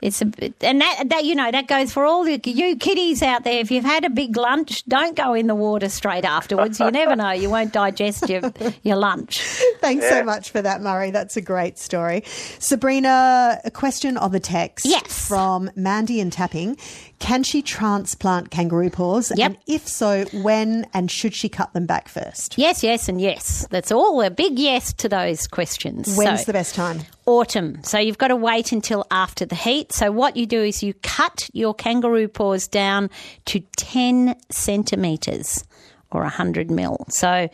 [0.00, 3.22] it's a bit, and that, that you know that goes for all the, you kiddies
[3.22, 3.60] out there.
[3.60, 6.80] If you've had a big lunch, don't go in the water straight afterwards.
[6.80, 9.40] You never know; you won't digest your your lunch.
[9.80, 10.18] Thanks Yeah.
[10.18, 11.12] so much for that, Murray.
[11.12, 12.24] That's a great story.
[12.58, 15.28] Sabrina, a question on the text Yes.
[15.28, 16.76] from Mandy and Tapping.
[17.22, 19.32] Can she transplant kangaroo paws?
[19.36, 19.46] Yep.
[19.46, 22.58] And if so, when and should she cut them back first?
[22.58, 23.64] Yes, yes, and yes.
[23.70, 26.16] That's all a big yes to those questions.
[26.16, 27.02] When's So- the best time?
[27.24, 27.78] autumn.
[27.84, 29.92] So you've got to wait until after the heat.
[29.92, 33.08] So what you do is you cut your kangaroo paws down
[33.44, 35.62] to 10 centimetres
[36.10, 37.06] or 100 mil.
[37.08, 37.48] So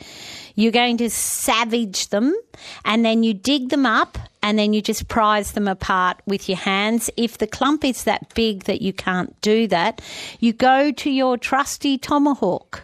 [0.55, 2.35] you're going to savage them
[2.87, 4.17] and then you dig them up
[4.49, 7.11] and then you just prise them apart with your hands.
[7.19, 10.01] If the clump is that big that you can't do that,
[10.41, 12.81] you go to your trusty tomahawk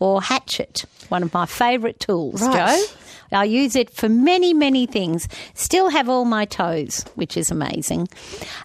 [0.00, 2.76] or hatchet, one of my favourite tools, Right.
[2.76, 2.94] Joe.
[3.32, 5.28] I use it for many, many things.
[5.54, 8.08] Still have all my toes, which is amazing.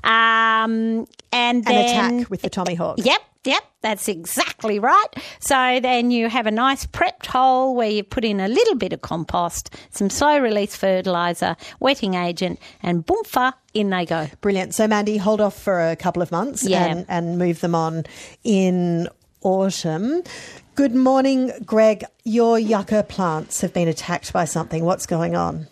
[0.04, 1.86] Um, and An then
[2.20, 2.98] attack with the Tommy Hawk.
[3.00, 5.08] Yep, yep, that's exactly right.
[5.40, 8.94] So then you have a nice prepped hole where you put in a little bit
[8.94, 14.28] of compost, some slow release fertilizer, wetting agent, and boomfa, in they go.
[14.42, 14.74] Brilliant.
[14.74, 16.86] So, Mandy, hold off for a couple of months Yeah.
[16.86, 18.06] and, and move them on
[18.44, 19.10] in
[19.42, 20.24] autumn.
[20.76, 22.04] Good morning, Greg.
[22.26, 24.84] Your yucca plants have been attacked by something.
[24.84, 25.68] What's going on?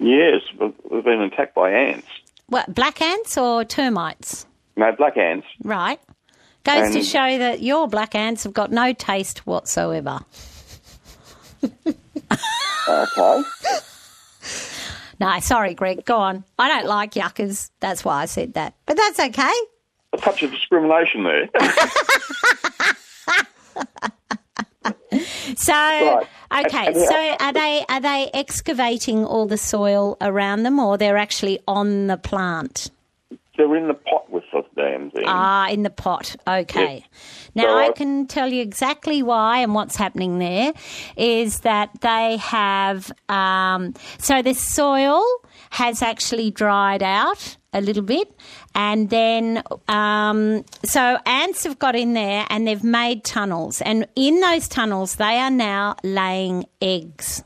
[0.00, 2.08] Yes, we've we've been attacked by ants.
[2.48, 4.44] What, black ants or termites?
[4.76, 5.46] No, black ants.
[5.62, 6.00] Right.
[6.64, 10.18] Goes to show that your black ants have got no taste whatsoever.
[12.88, 13.42] Okay.
[15.20, 16.04] No, sorry, Greg.
[16.04, 16.44] Go on.
[16.58, 17.70] I don't like yuccas.
[17.78, 18.74] That's why I said that.
[18.84, 19.52] But that's okay.
[20.12, 21.48] A touch of discrimination there.
[25.56, 26.26] So, Right.
[26.66, 26.86] okay.
[26.88, 31.16] And- and- So, are they are they excavating all the soil around them, or they're
[31.18, 32.90] actually on the plant?
[33.56, 35.22] They're in the pot with the damn thing.
[35.28, 36.34] Ah, in the pot.
[36.48, 37.04] Okay.
[37.54, 40.72] Now So I I- can tell you exactly why and what's happening there
[41.16, 45.22] is that they have um, so the soil
[45.70, 48.32] has actually dried out a little bit,
[48.74, 54.40] and then um, so ants have got in there and they've made tunnels, and in
[54.40, 57.44] those tunnels they are now laying eggs.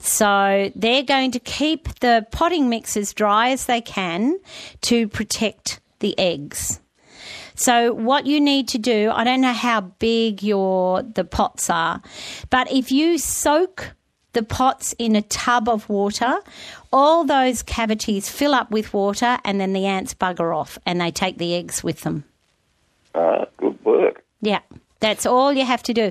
[0.00, 4.38] So they're going to keep the potting mix as dry as they can
[4.82, 6.80] to protect the eggs.
[7.54, 12.00] So what you need to do, I don't know how big your the pots are,
[12.50, 13.94] but if you soak
[14.32, 16.38] the pots in a tub of water,
[16.92, 21.10] all those cavities fill up with water and then the ants bugger off and they
[21.10, 22.24] take the eggs with them.
[23.14, 24.24] Uh, good work.
[24.40, 24.60] Yeah.
[25.00, 26.10] That's all you have to do.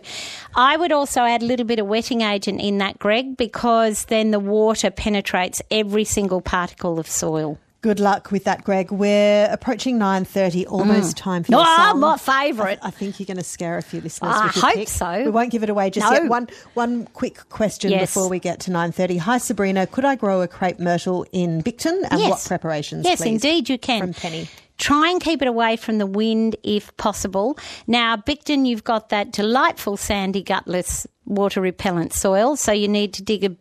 [0.56, 4.32] I would also add a little bit of wetting agent in that, Greg, because then
[4.32, 7.60] the water penetrates every single particle of soil.
[7.88, 8.92] Good luck with that, Greg.
[8.92, 11.20] We're approaching nine thirty, almost mm.
[11.22, 12.02] time for your Oh, song.
[12.02, 12.80] my favourite.
[12.82, 14.34] I, I think you're going to scare a few listeners.
[14.36, 14.90] I hope pick.
[14.90, 15.24] so.
[15.24, 16.12] We won't give it away just No.
[16.12, 16.28] yet.
[16.28, 18.02] One one quick question Yes.
[18.10, 19.16] before we get to nine thirty.
[19.16, 19.88] Hi, Sabrina.
[19.88, 22.04] Could I grow a crepe myrtle in Bicton?
[22.12, 22.30] And Yes.
[22.30, 23.06] what preparations?
[23.06, 23.28] Yes, please?
[23.36, 24.02] indeed you can.
[24.02, 24.50] From Penny.
[24.78, 27.58] Try and keep it away from the wind if possible.
[27.88, 33.24] Now, Bicton, you've got that delightful sandy, gutless, water repellent soil, so you need to
[33.24, 33.56] dig a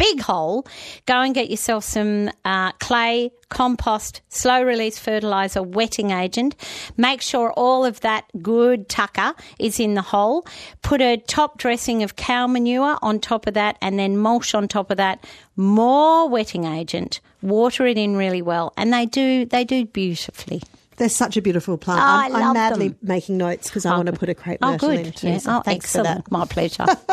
[0.00, 0.66] big hole.
[1.04, 6.56] Go and get yourself some uh, clay, compost, slow release fertilizer, wetting agent.
[6.96, 10.46] Make sure all of that good tucker is in the hole.
[10.80, 14.68] Put a top dressing of cow manure on top of that and then mulch on
[14.68, 15.22] top of that.
[15.54, 17.20] More wetting agent.
[17.42, 18.72] Water it in really well.
[18.78, 20.62] And they do, they do beautifully.
[21.00, 21.98] They're such a beautiful plant.
[21.98, 22.98] Oh, I'm, I'm madly them.
[23.00, 25.28] making notes because I oh, want to put a crepe Oh, myrtle in too.
[25.28, 25.38] Yeah.
[25.38, 26.30] So oh, thanks for that.
[26.30, 26.84] My pleasure.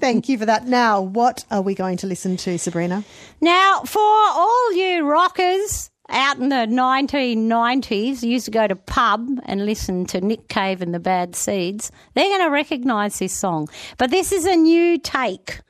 [0.00, 0.66] Thank you for that.
[0.66, 3.04] Now, what are we going to listen to, Sabrina?
[3.40, 9.66] Now, for all you rockers out in the 1990s, used to go to pub and
[9.66, 13.68] listen to Nick Cave and the Bad Seeds, they're going to recognise this song.
[13.98, 15.60] But this is a new take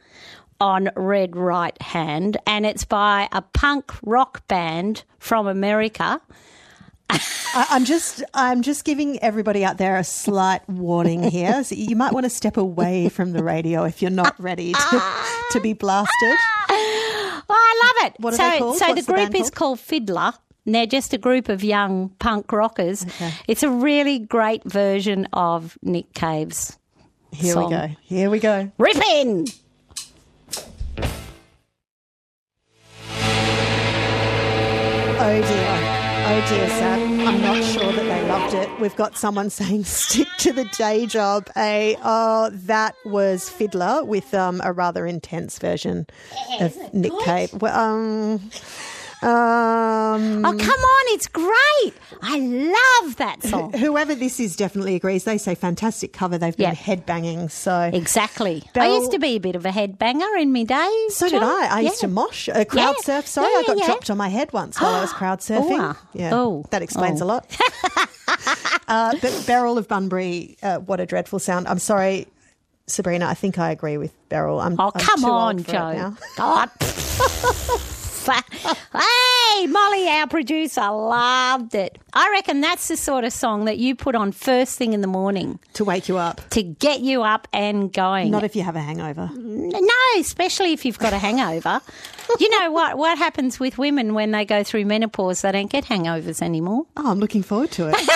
[0.58, 6.18] on Red Right Hand, and it's by a punk rock band from America
[7.12, 11.62] I, I'm just I'm just giving everybody out there a slight warning here.
[11.64, 15.02] So you might want to step away from the radio if you're not ready to,
[15.52, 16.36] to be blasted.
[16.68, 18.20] Well, I love it.
[18.20, 18.76] What are so, they called?
[18.78, 20.34] so What's the the group band is called FIDLAR.
[20.64, 23.04] And they're just a group of young punk rockers.
[23.04, 23.32] Okay.
[23.48, 26.78] It's a really great version of Nick Cave's.
[27.32, 27.64] Here song.
[27.64, 27.88] we go.
[28.02, 28.70] Here we go.
[28.78, 29.46] Rip in!
[35.24, 35.81] Oh dear.
[36.34, 36.98] Oh dear, Sat.
[36.98, 38.80] I'm not sure that they loved it.
[38.80, 41.50] We've got someone saying stick to the day job.
[41.58, 46.06] A oh, that was FIDLAR with um, a rather intense version
[46.58, 47.52] of Nick Cave.
[47.60, 48.50] Well, um,
[49.22, 51.94] um, Oh, come on, it's great.
[52.22, 53.72] I love that song.
[53.72, 55.24] Whoever this is definitely agrees.
[55.24, 56.38] They say fantastic cover.
[56.38, 56.74] They've been Yeah.
[56.74, 57.50] headbanging.
[57.50, 58.62] So Exactly.
[58.74, 61.16] I used to be a bit of a headbanger in my days.
[61.16, 61.42] So did.
[61.42, 61.66] I.
[61.78, 63.04] I used to mosh, uh, crowd Yeah.
[63.04, 63.26] surf.
[63.26, 63.86] Sorry, Yeah, I got yeah.
[63.86, 65.94] dropped on my head once while I was crowd surfing.
[65.94, 65.96] Oh.
[66.12, 66.64] Yeah, Oh.
[66.70, 67.24] that explains Oh.
[67.24, 67.46] a lot.
[68.88, 71.66] uh, but Beryl of Bunbury, uh, what a dreadful sound.
[71.68, 72.26] I'm sorry,
[72.86, 73.26] Sabrina.
[73.26, 74.60] I think I agree with Beryl.
[74.60, 76.14] I'm, Oh, I'm come on, Joe.
[76.36, 76.70] God.
[78.92, 81.98] hey, Molly, our producer, loved it.
[82.12, 85.06] I reckon that's the sort of song that you put on first thing in the
[85.06, 86.40] morning To wake you up.
[86.50, 88.30] to get you up and going.
[88.30, 89.30] Not if you have a hangover.
[89.34, 91.80] No, especially if you've got a hangover.
[92.40, 92.98] you know what?
[92.98, 95.42] What happens with women when they go through menopause?
[95.42, 96.86] They don't get hangovers anymore.
[96.96, 97.96] Oh, I'm looking forward to it.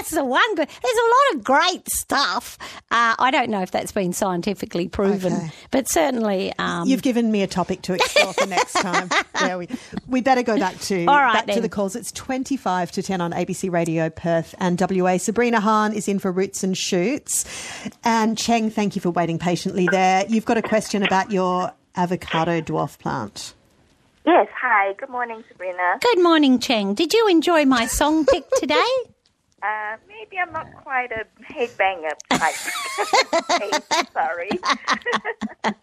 [0.00, 0.68] That's, that's the one good.
[0.68, 2.58] There's a lot of great stuff.
[2.90, 5.50] Uh, I don't know if that's been scientifically proven, Okay.
[5.70, 6.52] but certainly.
[6.58, 9.10] Um, You've given me a topic to explore for next time.
[9.40, 9.68] There we,
[10.06, 11.96] we better go back to All right, back to the calls.
[11.96, 15.16] It's twenty five to ten on ABC Radio Perth and WA.
[15.16, 17.46] Sabrina Hahn is in for Roots and Shoots,
[18.04, 20.26] and Cheng, thank you for waiting patiently there.
[20.28, 23.54] You've got a question about your avocado dwarf plant.
[24.26, 24.92] Yes, hi.
[24.98, 25.98] Good morning, Sabrina.
[26.02, 26.92] Good morning, Cheng.
[26.94, 28.84] Did you enjoy my song pick today?
[29.62, 32.54] Uh, maybe I'm not quite a headbanger type.
[34.12, 34.48] Sorry.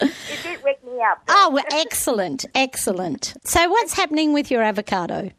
[0.00, 1.22] it did wake me up.
[1.28, 3.34] Oh, well, excellent, excellent.
[3.44, 5.30] So, what's happening with your avocado?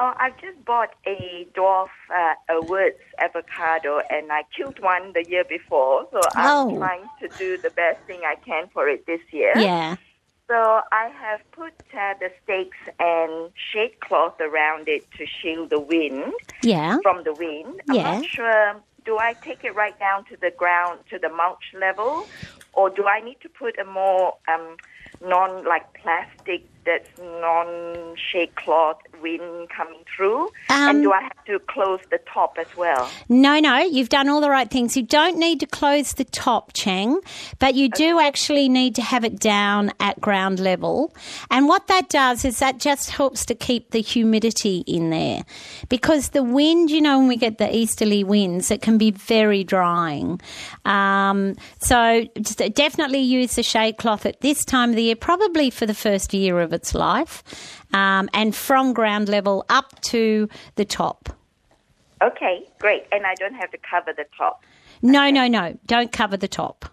[0.00, 5.24] Oh, I've just bought a dwarf uh, a Wurtz avocado, and I killed one the
[5.28, 6.08] year before.
[6.10, 6.76] So I'm Oh.
[6.76, 9.52] trying to do the best thing I can for it this year.
[9.54, 9.96] Yeah.
[10.48, 15.80] So I have put uh, the stakes and shade cloth around it to shield the
[15.80, 16.98] wind Yeah.
[17.02, 17.80] from the wind.
[17.88, 18.02] I'm Yeah.
[18.18, 18.82] not sure.
[19.04, 22.28] Do I take it right down to the ground to the mulch level,
[22.72, 24.76] or do I need to put a more um,
[25.20, 30.44] non like plastic that's non shade cloth wind coming through?
[30.68, 33.08] Um, and do I have to close the top as well?
[33.28, 34.96] No, no, you've done all the right things.
[34.96, 37.20] You don't need to close the top, Chang,
[37.58, 41.14] but you do actually need to have it down at ground level.
[41.50, 45.44] And what that does is that just helps to keep the humidity in there.
[45.88, 49.64] Because the wind, you know, when we get the easterly winds, it can be very
[49.64, 50.40] drying.
[50.84, 55.70] Um, so just definitely use the shade cloth at this time of the year, probably
[55.70, 57.42] for the first year of its life,
[57.92, 61.28] um, and from ground level up to the top.
[62.22, 63.04] Okay, great.
[63.10, 64.64] And I don't have to cover the top.
[65.02, 65.76] No, no, no.
[65.86, 66.84] Don't cover the top.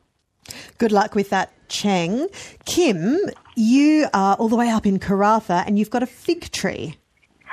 [0.80, 2.28] Good luck with that, Cheng.
[2.66, 3.20] Kim,
[3.56, 6.96] you are all the way up in Karratha, and you've got a fig tree.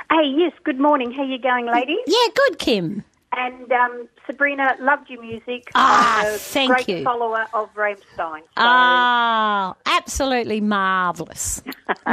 [0.09, 1.11] Hey, yes, good morning.
[1.11, 1.99] How you going, ladies?
[2.07, 3.03] Yeah, good, Kim.
[3.33, 5.69] And um, Sabrina, loved your music.
[5.75, 7.03] Ah, I'm a thank great you.
[7.03, 8.39] follower of Rammstein.
[8.39, 11.61] So, Ah, absolutely marvellous.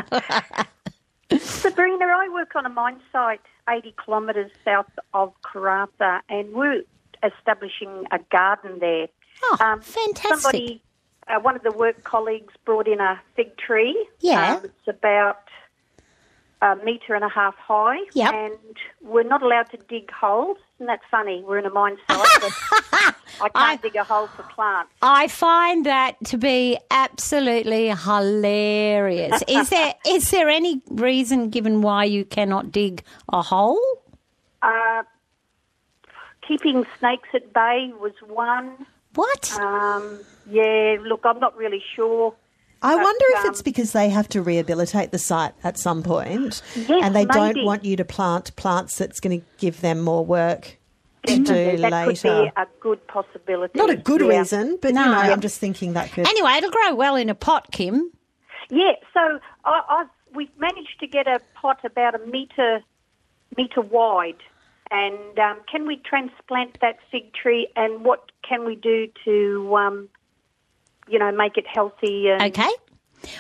[1.41, 6.83] Sabrina, I work on a mine site 80 kilometres south of Karratha, and we're
[7.23, 9.09] establishing a garden there.
[9.43, 10.41] Oh, um, fantastic.
[10.41, 10.83] Somebody,
[11.29, 14.07] uh, one of the work colleagues brought in a fig tree.
[14.21, 14.57] Yeah.
[14.57, 15.45] Um, it's about
[16.63, 17.99] a metre and a half high.
[18.13, 18.35] Yep.
[18.35, 20.59] And we're not allowed to dig holes.
[20.77, 21.43] Isn't that funny?
[21.47, 22.53] We're in a mine site, but
[23.41, 24.91] I can't dig a hole for plants.
[25.03, 29.41] I find that to be absolutely hilarious.
[29.49, 33.81] Is there is there any reason given why you cannot dig a hole?
[34.63, 35.05] Uh,
[36.47, 38.87] keeping snakes at bay was one.
[39.15, 39.53] What?
[39.61, 42.35] Um, yeah, look, I'm not really sure.
[42.85, 46.03] I But, wonder if um, it's because they have to rehabilitate the site at some
[46.03, 50.01] point, Yes, and they don't want you to plant plants that's going to give them
[50.01, 50.79] more work
[51.27, 52.13] to Definitely, do that later.
[52.29, 53.79] could be a good possibility.
[53.79, 54.39] Not a good Yeah.
[54.41, 55.05] reason, but No.
[55.05, 56.29] you know, I'm just thinking that could.
[56.29, 58.11] Anyway, it'll grow well in a pot, Kim.
[58.71, 62.83] Yeah, so I, I've, we've managed to get a pot about a metre
[63.57, 64.37] metre wide.
[64.91, 67.69] And um, can we transplant that fig tree?
[67.75, 70.09] And what can we do to, um,
[71.09, 72.29] you know, make it healthy?
[72.29, 72.71] And, Okay.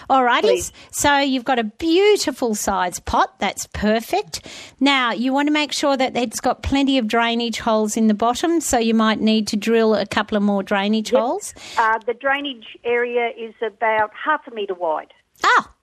[0.08, 0.72] Alrighty.
[0.90, 3.38] So you've got a beautiful size pot.
[3.38, 4.46] That's perfect.
[4.80, 8.14] Now you want to make sure that it's got plenty of drainage holes in the
[8.14, 8.60] bottom.
[8.62, 11.52] So you might need to drill a couple of more drainage holes.
[11.76, 15.12] Uh, the drainage area is about half a metre wide.
[15.44, 15.74] Ah,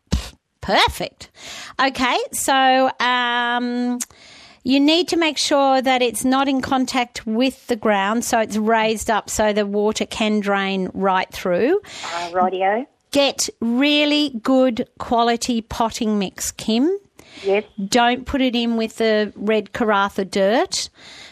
[0.61, 1.29] perfect.
[1.79, 3.99] Okay, so um,
[4.63, 8.57] you need to make sure that it's not in contact with the ground, so it's
[8.57, 11.81] raised up so the water can drain right through.
[12.13, 12.85] Uh, rightio.
[13.11, 16.89] Get really good quality potting mix, Kim.
[17.43, 17.63] Yes.
[17.87, 20.89] Don't put it in with the red Karratha dirt.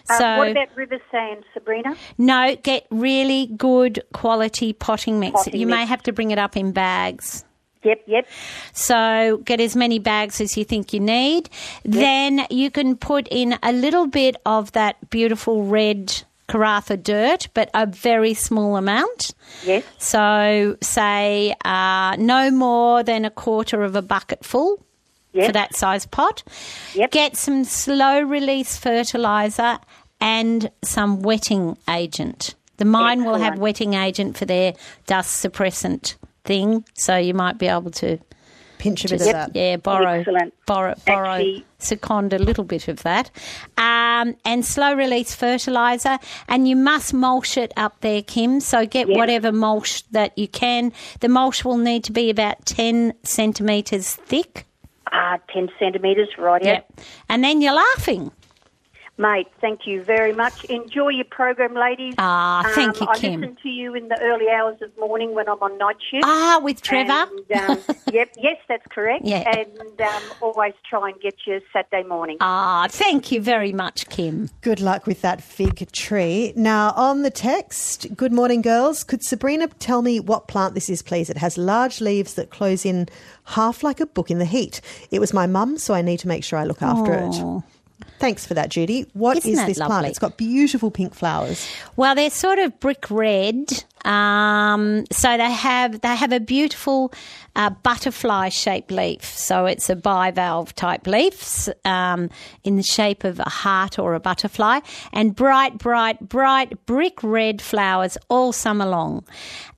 [0.10, 1.96] Uh, So what about river sand, Sabrina?
[2.18, 5.44] no, get really good quality potting mix.
[5.44, 7.46] Potting you may have to bring it up in bags.
[7.84, 8.28] Yep, yep.
[8.74, 11.50] So get as many bags as you think you need.
[11.84, 17.70] Then you can put in a little bit of that beautiful red Karratha dirt, but
[17.74, 19.34] a very small amount.
[19.66, 19.84] Yes.
[19.98, 24.84] So say uh, no more than a quarter of a bucket full
[25.32, 25.46] Yes.
[25.46, 26.42] for that size pot.
[26.96, 27.12] Yep.
[27.12, 29.78] Get some slow release fertilizer
[30.20, 32.56] and some wetting agent.
[32.78, 34.74] The mine will have wetting agent for their
[35.06, 38.18] dust suppressant thing, so you might be able to
[38.78, 39.52] Pinch a bit just, of that.
[39.56, 40.54] yeah, borrow, Excellent.
[40.66, 43.30] borrow, borrow, Actually- second a little bit of that,
[43.78, 46.18] um, and slow release fertilizer.
[46.48, 48.60] And you must mulch it up there, Kim.
[48.62, 49.18] So get Yes.
[49.18, 50.94] whatever mulch that you can.
[51.20, 54.66] The mulch will need to be about ten centimeters thick.
[55.12, 56.64] Ah, 10 centimetres, right?
[56.64, 56.92] Yep.
[57.30, 58.32] And then you're laughing.
[59.20, 60.64] Mate, thank you very much.
[60.66, 62.14] Enjoy your program, ladies.
[62.18, 63.42] Ah, thank Um, you, I Kim.
[63.42, 66.24] listen to you in the early hours of morning when I'm on night shift.
[66.26, 67.28] Ah, with Trevor.
[67.50, 67.80] And, um,
[68.14, 69.26] yep, yes, that's correct.
[69.26, 69.44] Yeah.
[69.58, 72.38] And um, always try and get you Saturday morning.
[72.40, 74.50] Ah, thank you very much, Kim.
[74.62, 76.54] Good luck with that fig tree.
[76.56, 79.04] Now, on the text, good morning, girls.
[79.04, 81.30] Could Sabrina tell me what plant this is, please?
[81.30, 83.10] It has large leaves that close in
[83.44, 84.80] half like a book in the heat.
[85.12, 87.58] It was my mum, so I need to make sure I look after Aw.
[87.58, 87.64] it.
[88.20, 89.06] Thanks for that, Judy.
[89.14, 90.06] What is Isn't that this plant?
[90.08, 91.66] It's got beautiful pink flowers.
[91.96, 93.84] Well, they're sort of brick red.
[94.04, 97.14] Um, so they have they have a beautiful
[97.56, 99.24] uh, butterfly shaped leaf.
[99.24, 102.30] So it's a bivalve type leaf um,
[102.66, 104.82] in the shape of a heart or a butterfly,
[105.14, 109.26] and bright, bright, bright brick red flowers all summer long.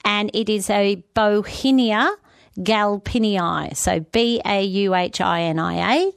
[0.03, 2.15] And it is a Bauhinia
[2.57, 3.77] galpinii.
[3.77, 6.11] So B A U H I N I A.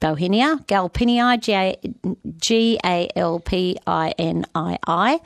[0.00, 1.76] Bauhinia, Galpinii,
[2.38, 5.20] G A L P I N I I.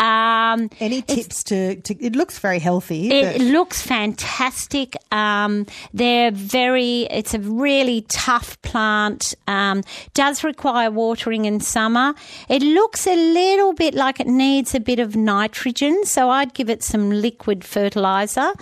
[0.00, 2.04] Um, Any tips to, to?
[2.04, 3.10] It looks very healthy.
[3.10, 4.96] it looks fantastic.
[5.10, 7.02] Um, they're very.
[7.10, 9.34] It's a really tough plant.
[9.46, 9.82] Um,
[10.14, 12.14] does require watering in summer.
[12.48, 16.70] It looks a little bit like it needs a bit of nitrogen, so I'd give
[16.70, 18.52] it some liquid fertilizer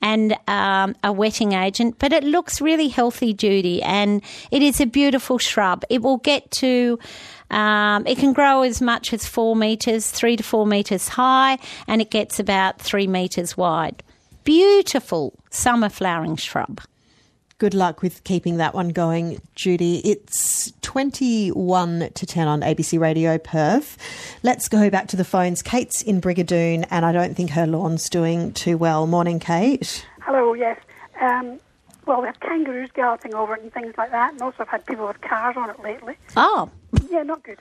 [0.00, 1.96] and um, a wetting agent.
[1.98, 5.84] But it looks really healthy, Judy, and it is a beautiful shrub.
[5.90, 6.98] It will get to.
[7.50, 12.00] Um, it can grow as much as four metres, three to four metres high, and
[12.00, 14.02] it gets about three metres wide.
[14.44, 16.80] Beautiful summer flowering shrub.
[17.58, 20.02] Good luck with keeping that one going, Judy.
[20.04, 23.96] It's 21 to 10 on ABC Radio Perth.
[24.42, 25.62] Let's go back to the phones.
[25.62, 29.06] Kate's in Brigadoon, and I don't think her lawn's doing too well.
[29.06, 30.06] Morning, Kate.
[30.20, 30.78] Hello, yes.
[31.18, 31.58] Um,
[32.06, 34.86] well, we have kangaroos galloping over it and things like that, and also I've had
[34.86, 36.16] people with cars on it lately.
[36.36, 36.70] Oh,
[37.10, 37.58] Yeah, not good.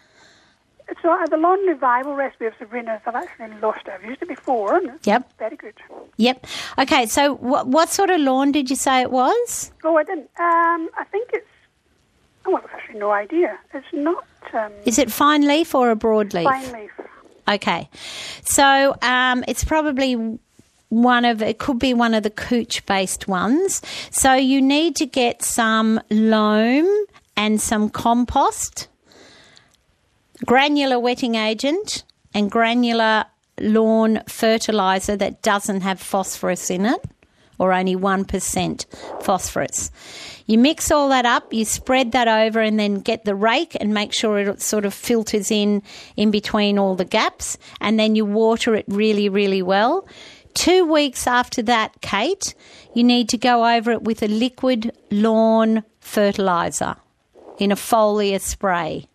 [1.01, 3.93] So uh, the lawn revival recipe of Sabrina's, I've actually lost it.
[3.93, 5.31] I've used it before, and it's Yep.
[5.39, 5.73] very good.
[6.17, 6.45] yep.
[6.77, 9.71] Okay, so what, what sort of lawn did you say it was?
[9.83, 10.29] Oh, I didn't.
[10.39, 11.47] Um, I think it's.
[12.45, 13.57] Oh, I've actually no idea.
[13.73, 16.43] It's not um, Is it fine leaf or a broad leaf?
[16.47, 16.91] fine leaf.
[17.47, 17.89] Okay,
[18.43, 20.37] so um, it's probably
[20.89, 23.81] one of it could be one of the couch based ones.
[24.11, 26.87] So you need to get some loam
[27.35, 28.87] and some compost,
[30.45, 33.25] granular wetting agent, and granular
[33.59, 37.03] lawn fertilizer that doesn't have phosphorus in it
[37.57, 38.85] or only 1%
[39.23, 39.91] phosphorus.
[40.45, 43.93] You mix all that up, you spread that over, and then get the rake and
[43.93, 45.81] make sure it sort of filters in
[46.15, 50.07] in between all the gaps, and then you water it really, really well.
[50.55, 52.55] Two weeks after that, Kate,
[52.93, 56.95] you need to go over it with a liquid lawn fertilizer
[57.59, 59.07] in a foliar spray.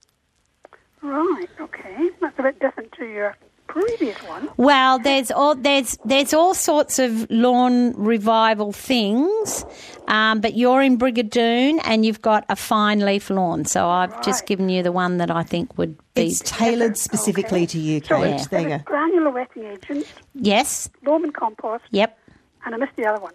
[1.03, 2.11] Right, okay.
[2.21, 3.37] That's a bit different to your
[3.73, 4.49] previous one.
[4.57, 9.65] Well, there's all there's there's all sorts of lawn revival things,
[10.09, 14.47] um, but you're in Brigadoon and you've got a fine leaf lawn, so I've just
[14.47, 16.27] given you the one that I think would be.
[16.29, 18.47] It's tailored specifically to you, So Kate.
[18.51, 18.79] There you go.
[18.85, 20.89] granular wetting agent, yes.
[21.07, 22.19] loam and compost, Yep.
[22.65, 23.33] and I missed the other one.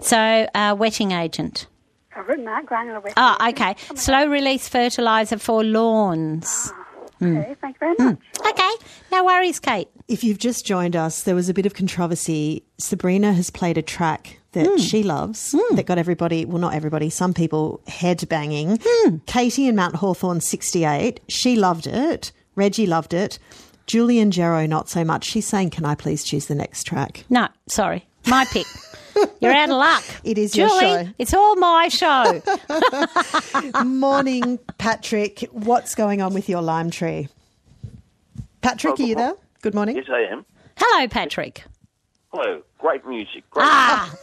[0.00, 0.16] So,
[0.54, 1.66] uh, wetting agent.
[2.16, 3.14] I've written that, granular wet.
[3.16, 3.74] Oh, okay.
[3.96, 6.70] Slow release fertiliser for lawns.
[6.70, 6.80] Hmm.
[7.24, 8.18] Okay, thank you very much.
[8.46, 8.70] Okay,
[9.12, 9.88] no worries, Kate.
[10.08, 12.64] If you've just joined us, there was a bit of controversy.
[12.78, 14.76] Sabrina has played a track that Hmm.
[14.76, 18.78] she loves that got everybody, well, not everybody, some people head banging.
[18.84, 19.16] Hmm.
[19.26, 22.30] Katie in Mount Hawthorn, 68, she loved it.
[22.54, 23.38] Reggie loved it.
[23.86, 25.24] Julian Jarrow, not so much.
[25.24, 27.24] She's saying, Can I please choose the next track?
[27.28, 28.06] No, sorry.
[28.26, 28.66] My pick.
[29.40, 30.04] You're out of luck.
[30.24, 31.08] It is Julie, your show.
[31.18, 32.42] it's all my show.
[33.84, 35.40] Morning, Patrick.
[35.52, 37.28] What's going on with your lime tree?
[38.62, 39.34] Patrick, are you there?
[39.62, 39.96] Good morning.
[39.96, 40.44] Yes, I am.
[40.78, 41.64] Hello, Patrick.
[42.32, 42.62] Hello.
[42.78, 43.48] Great music.
[43.50, 44.14] Great Ah,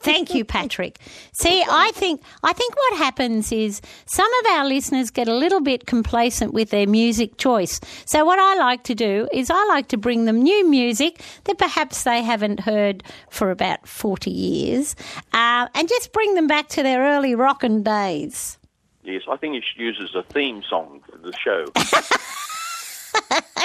[0.00, 0.98] thank you, Patrick.
[1.32, 5.60] See, I think I think what happens is some of our listeners get a little
[5.60, 7.80] bit complacent with their music choice.
[8.06, 11.58] So what I like to do is I like to bring them new music that
[11.58, 14.96] perhaps they haven't heard for about forty years,
[15.32, 18.58] uh, and just bring them back to their early rockin' days.
[19.04, 21.66] Yes, I think you should use as a theme song for the show.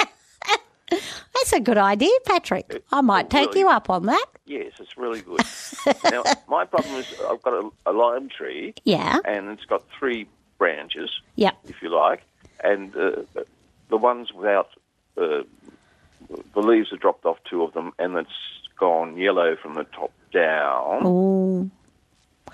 [1.34, 2.84] That's a good idea, Patrick.
[2.92, 4.26] I might take really- you up on that.
[4.46, 5.42] yes, it's really good.
[6.12, 8.74] now, my problem is I've got a, a lime tree.
[8.84, 9.20] Yeah.
[9.26, 10.28] And it's got three
[10.58, 11.56] branches, Yep.
[11.66, 12.22] if you like,
[12.64, 13.24] and uh,
[13.90, 14.70] the ones without
[15.18, 15.44] uh,
[16.54, 18.30] the leaves have dropped off two of them, and it's
[18.80, 21.02] gone yellow from the top down.
[21.06, 21.70] Oh.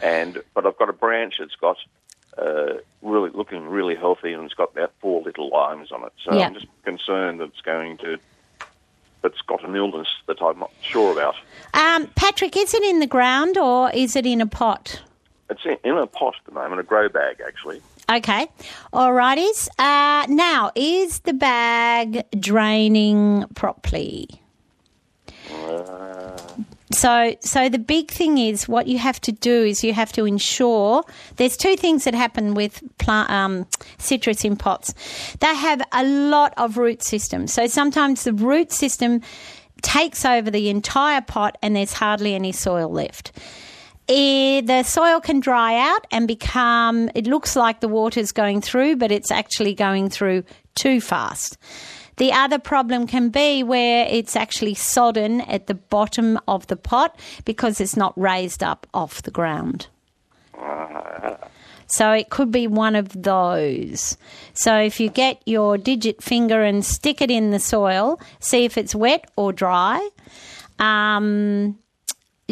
[0.01, 1.77] And but I've got a branch that's got
[2.37, 6.13] uh, really looking really healthy, and it's got about four little limes on it.
[6.23, 6.47] So Yeah.
[6.47, 8.17] I'm just concerned that it's going to.
[9.21, 11.35] That's got an illness that I'm not sure about.
[11.73, 15.01] Um, Patrick, is it in the ground or is it in a pot?
[15.49, 17.81] It's in, in a pot at the moment, a grow bag actually.
[18.09, 18.47] Okay.
[18.93, 19.67] Alrighties.
[19.77, 24.27] Uh, now, is the bag draining properly?
[25.51, 26.37] Uh,
[26.91, 30.25] So, so the big thing is what you have to do is you have to
[30.25, 31.03] ensure
[31.35, 33.67] there's two things that happen with plant, um,
[33.99, 34.93] citrus in pots.
[35.39, 37.53] They have a lot of root systems.
[37.53, 39.21] So sometimes the root system
[39.83, 43.33] takes over the entire pot and there's hardly any soil left.
[44.07, 48.95] Eh, the soil can dry out and become, it looks like the water's going through,
[48.95, 51.59] but it's actually going through too fast.
[52.19, 57.17] The other problem can be where it's actually sodden at the bottom of the pot
[57.45, 59.87] because it's not raised up off the ground.
[61.87, 64.15] So it could be one of those.
[64.53, 68.77] So if you get your digit finger and stick it in the soil, see if
[68.77, 70.07] it's wet or dry.
[70.77, 71.79] Um,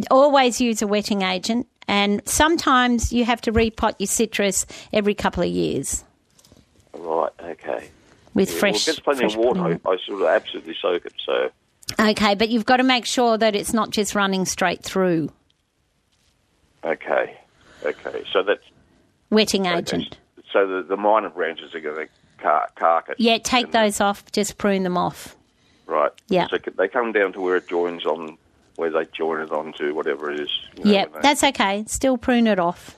[0.09, 5.43] always use a wetting agent, and sometimes you have to repot your citrus every couple
[5.43, 6.03] of years
[7.07, 7.89] right, okay.
[8.37, 8.73] With Yeah, fresh.
[8.73, 9.79] Well, it gets plenty fresh of water.
[9.85, 11.13] I, I sort of absolutely soak it.
[11.25, 11.49] So
[11.99, 15.31] Okay, but you've got to make sure that it's not just running straight through.
[16.83, 17.37] okay,
[17.85, 18.23] okay.
[18.31, 18.63] So that's
[19.29, 20.17] Wetting agent.
[20.53, 23.17] so the, the minor branches are going to car- cark it.
[23.19, 24.31] Yeah, take those off.
[24.31, 25.35] Just prune them off.
[25.85, 26.11] Right.
[26.29, 26.47] Yeah.
[26.49, 28.37] So they come down to where it joins on,
[28.75, 30.49] where they join it onto whatever it is.
[30.77, 31.83] you know, Yep, that's okay.
[31.87, 32.95] Still prune it off.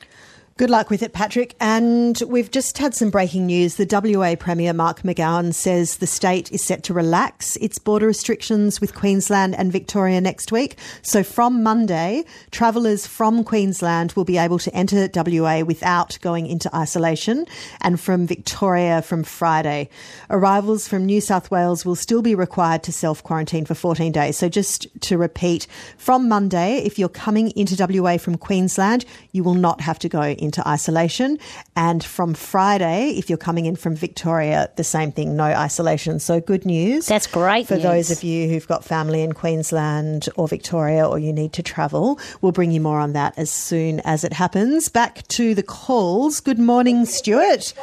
[0.60, 1.56] Good luck with it, Patrick.
[1.62, 3.76] And we've just had some breaking news.
[3.76, 8.82] The WA Premier Mark McGowan says the state is set to relax its border restrictions
[8.82, 10.78] with Queensland and Victoria next week.
[11.02, 16.70] So from Monday, travellers from Queensland will be able to enter WA without going into
[16.76, 17.46] isolation,
[17.80, 19.90] and from Victoria from Friday.
[20.30, 24.36] Arrivals from New South Wales will still be required to self quarantine for 14 days.
[24.36, 29.54] So just to repeat, from Monday, if you're coming into WA from Queensland, you will
[29.54, 31.38] not have to go into isolation.
[31.76, 36.20] And from Friday, if you're coming in from Victoria, the same thing, no isolation.
[36.20, 37.06] So good news.
[37.06, 37.84] That's great For news.
[37.84, 42.20] those of you who've got family in Queensland or Victoria or you need to travel,
[42.42, 44.90] we'll bring you more on that as soon as it happens.
[44.90, 46.40] Back to the calls.
[46.40, 47.74] Good morning, Stuart.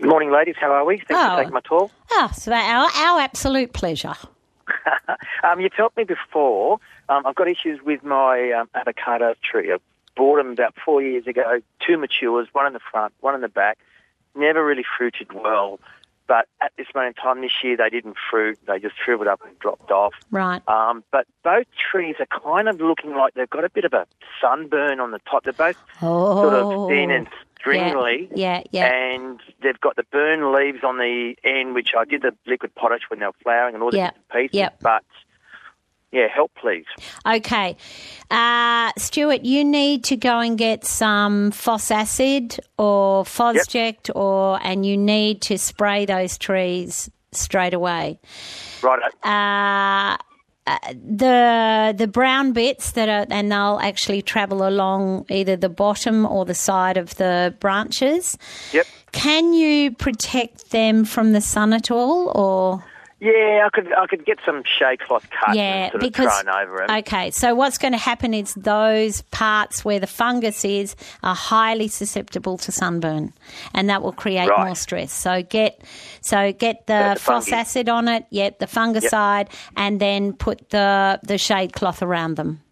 [0.00, 0.54] Good morning, ladies.
[0.58, 0.96] How are we?
[0.96, 1.30] Thanks Oh.
[1.30, 1.90] for taking my call.
[2.12, 4.14] Ah, so our, our absolute pleasure.
[5.42, 6.78] Um, you've helped me before.
[7.08, 9.72] Um, I've got issues with my um, avocado tree.
[9.72, 9.78] I
[10.20, 11.60] bought them about four years ago.
[11.86, 13.78] Two matures, one in the front, one in the back.
[14.34, 15.80] Never really fruited well.
[16.26, 18.58] But at this moment in time this year, they didn't fruit.
[18.66, 20.12] They just shriveled up and dropped off.
[20.30, 20.60] Right.
[20.68, 24.06] Um, but both trees are kind of looking like they've got a bit of a
[24.42, 25.44] sunburn on the top.
[25.44, 26.84] They're both sort Oh.
[26.84, 27.26] of thin and
[27.58, 28.28] stringly.
[28.34, 28.92] Yeah, yeah.
[28.92, 33.08] And they've got the burn leaves on the end, which I did the liquid potash
[33.08, 34.54] when they were flowering and all the Yeah, pieces.
[34.54, 34.76] yep.
[34.82, 35.02] But
[36.12, 36.86] yeah, help please.
[37.26, 37.76] Okay.
[38.30, 44.84] Uh, Stuart, you need to go and get some phos acid or Fosject or and
[44.84, 48.18] you need to spray those trees straight away.
[48.82, 49.00] Right.
[49.22, 50.16] Uh,
[50.66, 56.26] uh, the the brown bits that are, and they'll actually travel along either the bottom
[56.26, 58.36] or the side of the branches.
[58.72, 58.86] Yep.
[59.12, 62.84] Can you protect them from the sun at all, or?
[63.20, 66.42] Yeah, I could I could get some shade cloth cut Yeah, and sort because of
[66.44, 66.90] thrown over 'em.
[67.00, 67.30] okay.
[67.30, 72.56] So what's going to happen is those parts where the fungus is are highly susceptible
[72.58, 73.34] to sunburn,
[73.74, 74.64] and that will create Right.
[74.66, 75.12] more stress.
[75.12, 75.82] So get
[76.22, 81.20] so get the, the phos acid on it, yep, the fungicide, and then put the
[81.22, 82.62] the shade cloth around them.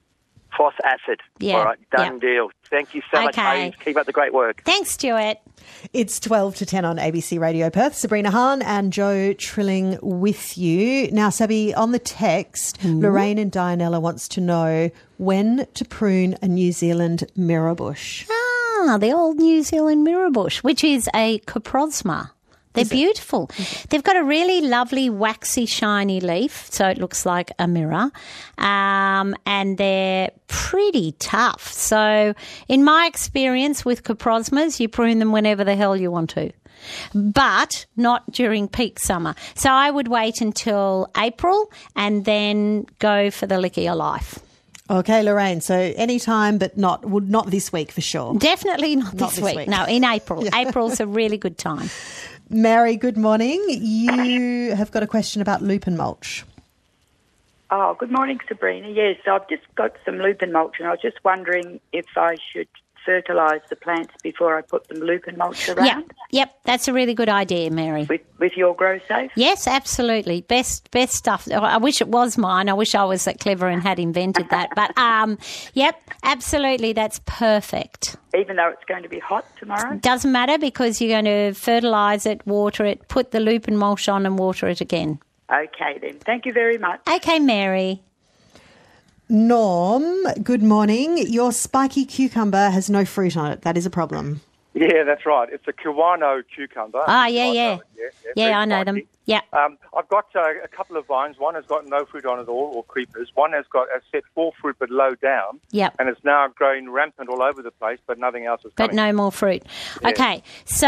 [0.56, 1.20] Phos acid.
[1.38, 2.20] Yeah, All right, done yeah.
[2.20, 2.50] deal.
[2.70, 3.64] Thank you so much, Okay.
[3.64, 3.74] Hayes.
[3.84, 4.62] Keep up the great work.
[4.64, 5.36] Thanks, Stuart.
[5.92, 7.94] It's 12 to 10 on ABC Radio Perth.
[7.94, 11.10] Sabrina Hahn and Joe Trilling with you.
[11.12, 13.00] Now, Sabi, on the text, Mm-hmm.
[13.00, 18.26] Lorraine and Dianella wants to know when to prune a New Zealand mirror bush.
[18.30, 22.30] Ah, the old New Zealand mirror bush, which is a coprosma.
[22.74, 23.50] They're beautiful.
[23.88, 28.10] They've got a really lovely, waxy, shiny leaf, so it looks like a mirror.
[28.58, 31.72] Um, and they're pretty tough.
[31.72, 32.34] So,
[32.68, 36.52] in my experience with coprosmas, you prune them whenever the hell you want to.
[37.14, 39.34] But not during peak summer.
[39.56, 44.38] So I would wait until April and then go for the lick of your life.
[44.90, 45.60] Okay, Lorraine.
[45.60, 48.34] So anytime, but not would not this week for sure.
[48.38, 49.56] Definitely not, Not this, this week.
[49.56, 49.68] week.
[49.68, 50.44] No, in April.
[50.54, 51.90] April's a really good time.
[52.50, 53.62] Mary, good morning.
[53.68, 56.44] You have got a question about lupin mulch.
[57.70, 58.88] Oh, good morning, Sabrina.
[58.88, 62.68] Yes, I've just got some lupin mulch, and I was just wondering if I should
[63.08, 67.14] fertilise the plants before I put the lupin mulch around Yep, yep, that's a really
[67.14, 68.04] good idea, Mary.
[68.04, 69.30] with, with your grow safe.
[69.34, 70.42] Yes, absolutely.
[70.42, 71.48] Best best stuff.
[71.50, 72.68] I wish it was mine.
[72.68, 74.68] I wish I was that clever and had invented that.
[74.76, 75.38] But um,
[75.72, 78.16] yep, absolutely, that's perfect.
[78.38, 79.96] Even though it's going to be hot tomorrow.
[79.96, 84.26] Doesn't matter because you're going to fertilise it, water it, put the lupin mulch on,
[84.26, 85.18] and water it again.
[85.50, 86.18] Okay, then.
[86.18, 87.00] Thank you very much.
[87.08, 88.02] Okay, Mary.
[89.28, 91.18] Norm, good morning.
[91.18, 93.60] Your spiky cucumber has no fruit on it.
[93.62, 94.40] That is a problem.
[94.72, 95.48] Yeah, that's right.
[95.52, 97.02] It's a Kiwano cucumber.
[97.06, 98.32] Ah, yeah, yeah, yeah, yeah.
[98.36, 99.02] very I know them.
[99.26, 99.40] Yeah.
[99.52, 101.36] Um, I've got uh, a couple of vines.
[101.38, 103.30] One has got no fruit on it all, or creepers.
[103.34, 105.60] One has got a set four fruit, but low down.
[105.72, 105.96] Yep.
[105.98, 108.96] And it's now growing rampant all over the place, but nothing else is but coming.
[108.96, 109.62] no more fruit.
[110.00, 110.10] Yeah.
[110.10, 110.86] Okay, so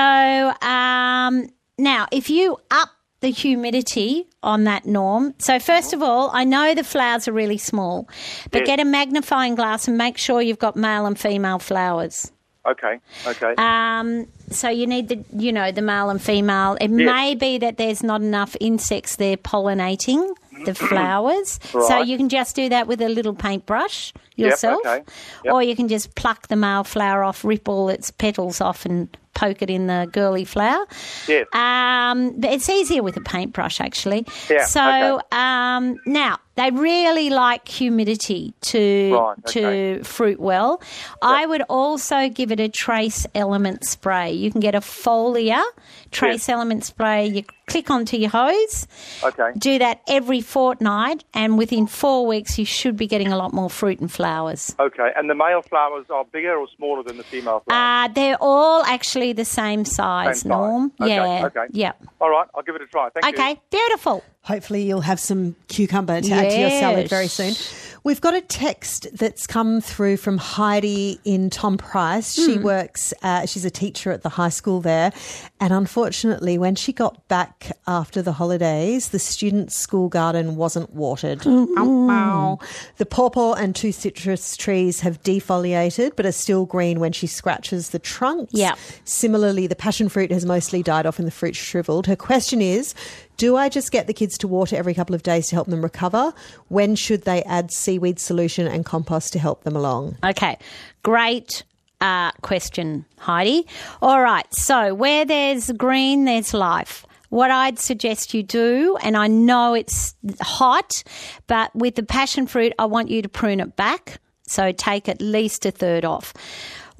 [0.67, 2.91] um, now if you up
[3.21, 7.59] the humidity on that norm, so first of all, I know the flowers are really
[7.59, 8.09] small,
[8.51, 8.67] but Yes.
[8.67, 12.33] get a magnifying glass and make sure you've got male and female flowers.
[12.67, 13.55] Okay, okay.
[13.57, 16.77] Um, so you need the, you know, the male and female.
[16.81, 17.07] It Yes.
[17.07, 20.35] may be that there's not enough insects there pollinating
[20.67, 21.59] the flowers,
[21.89, 25.03] so you can just do that with a little paintbrush Yep, yourself, okay.
[25.45, 25.55] Yep.
[25.55, 29.09] or you can just pluck the male flower off, rip all its petals off, and
[29.35, 30.85] poke it in the girly flower.
[31.29, 31.47] Yes.
[31.55, 34.27] Um, but it's easier with a paintbrush, actually.
[34.49, 35.27] Yeah, So okay.
[35.33, 40.83] um, now they really like humidity to Right, to fruit well.
[41.23, 44.33] I would also give it a trace element spray.
[44.33, 45.63] You can get a foliar
[46.11, 47.27] trace element spray.
[47.27, 48.87] You click onto your hose.
[49.23, 49.53] Okay.
[49.57, 53.71] Do that every fortnight, and within four weeks, you should be getting a lot more
[53.71, 54.75] fruit and flowers.
[54.79, 58.11] Okay, and the male flowers are bigger or smaller than the female flowers?
[58.11, 60.45] Uh, they're all actually the same size, Same size.
[60.45, 60.93] Norm.
[61.01, 61.47] Okay, yeah.
[61.47, 61.67] okay.
[61.71, 61.93] Yeah.
[62.21, 63.09] All right, I'll give it a try.
[63.11, 63.43] Thank you.
[63.43, 64.23] Okay, beautiful.
[64.45, 67.55] Hopefully, you'll have some cucumber to add to your salad very soon.
[68.03, 72.33] We've got a text that's come through from Heidi in Tom Price.
[72.33, 72.63] She Hmm.
[72.63, 75.13] works, uh, she's a teacher at the high school there.
[75.61, 81.41] And unfortunately, when she got back after the holidays, the students' school garden wasn't watered.
[81.41, 82.59] Mm, Ow, ow.
[82.97, 87.91] The pawpaw and two citrus trees have defoliated but are still green when she scratches
[87.91, 88.53] the trunks.
[88.55, 88.77] Yeah.
[89.05, 92.07] Similarly, the passion fruit has mostly died off and the fruit shriveled.
[92.07, 92.95] Her question is
[93.41, 95.81] Do I just get the kids to water every couple of days to help them
[95.81, 96.35] recover?
[96.69, 100.19] When should they add seaweed solution and compost to help them along?
[100.23, 100.59] Okay,
[101.03, 101.63] great
[102.03, 103.67] uh, question, Heidi.
[104.03, 107.07] All right, so where there's green, there's life.
[107.31, 111.03] What I'd suggest you do, and I know it's hot,
[111.47, 114.21] but with the passion fruit, I want you to prune it back.
[114.49, 116.35] So take at least a third off.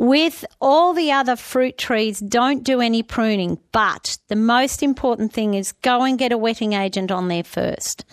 [0.01, 5.53] With all the other fruit trees, don't do any pruning, but the most important thing
[5.53, 8.07] is go and get a wetting agent on there first.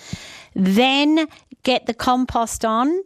[0.54, 1.30] Then
[1.64, 3.04] get the compost on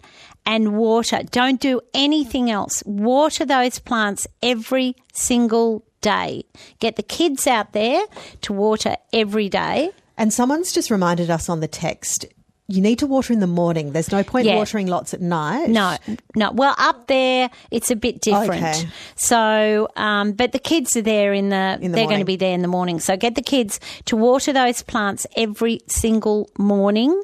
[0.47, 1.21] and water.
[1.29, 2.82] Don't do anything else.
[2.88, 6.45] Water those plants every single day.
[6.79, 8.03] Get the kids out there
[8.41, 9.91] to water every day.
[10.17, 12.25] And someone's just reminded us on the text
[12.72, 13.91] you need to water in the morning.
[13.91, 14.55] There's no point Yeah.
[14.55, 15.69] watering lots at night.
[15.69, 15.97] No,
[16.36, 16.51] no.
[16.51, 18.63] Well, up there it's a bit different.
[18.63, 18.88] Okay.
[19.15, 21.78] So, um, but the kids are there in the.
[21.82, 22.99] In the they're going to be there in the morning.
[22.99, 27.22] So get the kids to water those plants every single morning.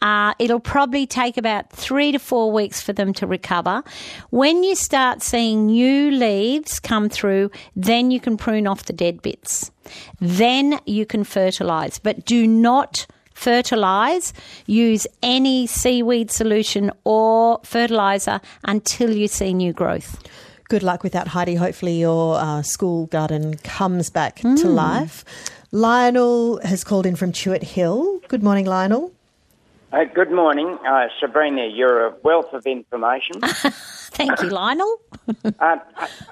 [0.00, 3.82] Uh, it'll probably take about three to four weeks for them to recover.
[4.30, 9.22] When you start seeing new leaves come through, then you can prune off the dead
[9.22, 9.70] bits.
[10.20, 14.32] Then you can fertilise, but do not fertilise,
[14.66, 20.22] use any seaweed solution or fertiliser until you see new growth.
[20.68, 21.56] Good luck with that, Heidi.
[21.56, 24.74] Hopefully, your uh, school garden comes back to Mm.
[24.74, 25.24] life.
[25.72, 28.20] Lionel has called in from Chewett Hill.
[28.28, 29.12] Good morning, Lionel.
[29.94, 31.66] Uh, good morning, uh, Sabrina.
[31.68, 33.40] You're a wealth of information.
[33.42, 34.96] Thank you, Lionel.
[35.60, 35.76] uh,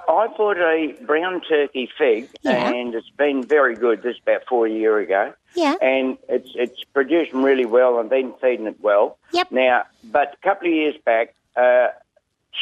[0.09, 2.73] I bought a brown turkey fig, Yeah.
[2.73, 4.03] and it's been very good.
[4.03, 5.33] This is about four year ago.
[5.55, 5.77] Yeah.
[5.81, 8.01] And it's it's producing really well.
[8.01, 9.17] I've been feeding it well.
[9.33, 9.53] Yep.
[9.53, 11.89] Now, but a couple of years back, uh,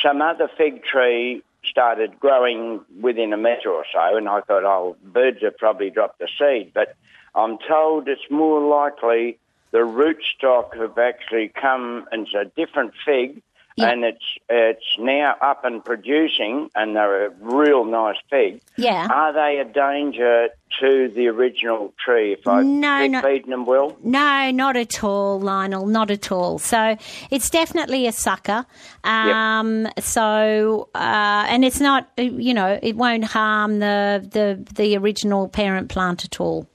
[0.03, 4.97] some other fig tree started growing within a metre or so, and I thought, oh,
[5.03, 6.73] birds have probably dropped the seed.
[6.75, 6.95] But
[7.35, 9.39] I'm told it's more likely
[9.73, 13.43] the rootstock have actually come into a different fig,
[13.79, 18.61] and it's it's now up and producing, and they're a real nice fig.
[18.77, 19.09] Yeah.
[19.11, 20.49] Are they a danger
[20.81, 23.23] to the original tree if I No, keep no.
[23.23, 23.97] feeding them well?
[24.05, 25.87] No, not at all, Lionel.
[25.87, 26.59] Not at all.
[26.59, 26.97] So
[27.31, 28.67] it's definitely a sucker.
[29.05, 32.11] Um, So uh, and it's not.
[32.19, 36.67] You know, it won't harm the the the original parent plant at all.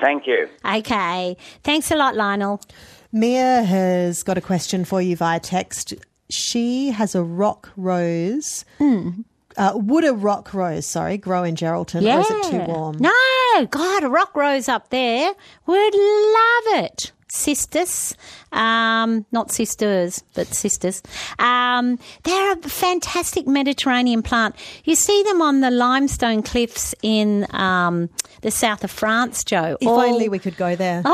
[0.00, 0.48] Thank you.
[0.64, 1.36] Okay.
[1.62, 2.60] Thanks a lot, Lionel.
[3.12, 5.94] Mia has got a question for you via text.
[6.30, 8.64] She has a rock rose.
[8.78, 9.22] Hmm.
[9.56, 12.96] Uh, would a rock rose, sorry, grow in Geraldton, or is it too warm?
[12.98, 15.34] No, God, a rock rose up there
[15.66, 17.10] would love it.
[17.30, 18.14] Cistus,
[18.52, 21.02] um, not sisters, but sisters.
[21.38, 24.54] Um, they're a fantastic Mediterranean plant.
[24.84, 28.08] You see them on the limestone cliffs in um,
[28.42, 29.76] the south of France, Joe.
[29.80, 31.02] If All- only we could go there.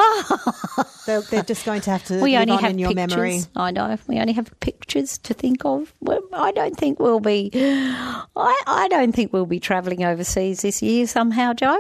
[0.77, 0.85] Oh.
[1.07, 3.11] they're, they're just going to have to we live only on have in your pictures.
[3.11, 3.41] memory.
[3.57, 3.99] I know.
[4.07, 5.93] We only have pictures to think of.
[6.33, 7.51] I don't think we'll be.
[7.55, 11.79] I, I don't think we'll be travelling overseas this year somehow, Joe.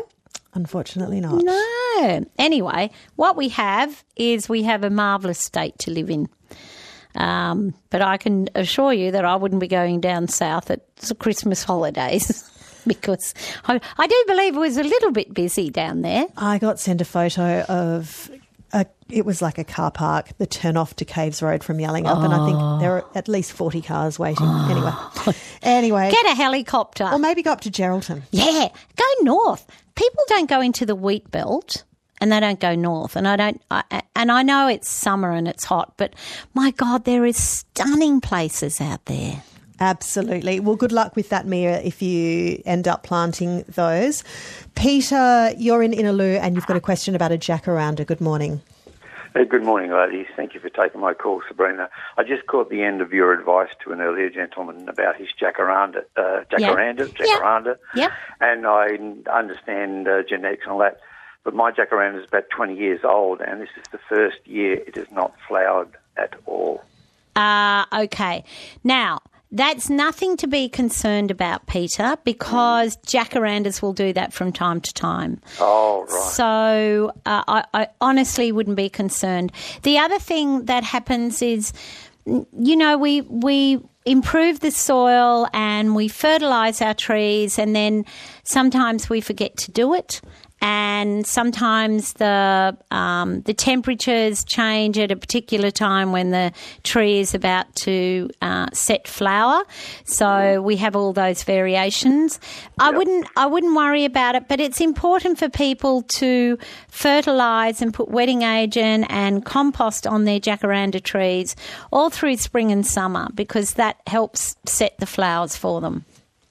[0.55, 1.43] Unfortunately, not.
[1.43, 2.25] No.
[2.39, 6.29] Anyway, what we have is we have a marvellous state to live in.
[7.17, 10.81] Um, but I can assure you that I wouldn't be going down south at
[11.19, 12.51] Christmas holidays
[12.87, 13.35] because
[13.67, 16.27] I, I do believe it was a little bit busy down there.
[16.37, 18.31] I got sent a photo of
[19.11, 22.33] it was like a car park, the turn off to Caves Road from Yallingup, and
[22.35, 24.47] I think there are at least 40 cars waiting.
[24.47, 24.71] Ah.
[24.71, 26.11] Anyway, anyway.
[26.11, 27.09] Get a helicopter.
[27.11, 28.23] Or maybe go up to Geraldton.
[28.31, 29.67] Yeah, go north.
[29.95, 31.85] People don't go into the wheat belt
[32.21, 33.17] and they don't go north.
[33.17, 36.15] And I don't, I, and I know it's summer and it's hot, but
[36.55, 39.43] my God, there is stunning places out there.
[39.81, 40.61] Absolutely.
[40.61, 44.23] Well, good luck with that, Mia, if you end up planting those.
[44.77, 48.07] Peter, you're in Innaloo and you've got a question about a jacaranda.
[48.07, 48.63] Good morning.
[49.37, 50.26] Hey, good morning, ladies.
[50.37, 51.91] Thank you for taking my call, Sabrina.
[52.16, 56.05] I just caught the end of your advice to an earlier gentleman about his jacaranda,
[56.16, 58.12] uh, jacaranda, jacaranda, Yep.
[58.41, 58.97] and I
[59.32, 61.01] understand uh, genetics and all that.
[61.43, 64.95] But my jacaranda is about 20 years old, and this is the first year it
[64.95, 66.85] has not flowered at all.
[67.35, 68.45] Uh, okay.
[68.85, 69.18] Now,
[69.55, 74.93] that's nothing to be concerned about, Peter, because jacarandas will do that from time to
[74.93, 75.41] time.
[75.61, 76.33] Oh, right.
[76.33, 79.53] So uh, I, I honestly wouldn't be concerned.
[79.85, 81.73] The other thing that happens is,
[82.27, 88.05] you know, we we improve the soil and we fertilize our trees, and then
[88.43, 90.21] sometimes we forget to do it.
[90.67, 96.53] And sometimes the um, the temperatures change at a particular time when the
[96.85, 99.65] tree is about to uh, set flower.
[100.07, 102.41] So we have all those variations.
[102.79, 106.57] I wouldn't I wouldn't worry about it, but it's important for people to
[106.89, 111.57] fertilise and put wetting agent and compost on their jacaranda trees
[111.93, 116.07] all through spring and summer because that helps set the flowers for them.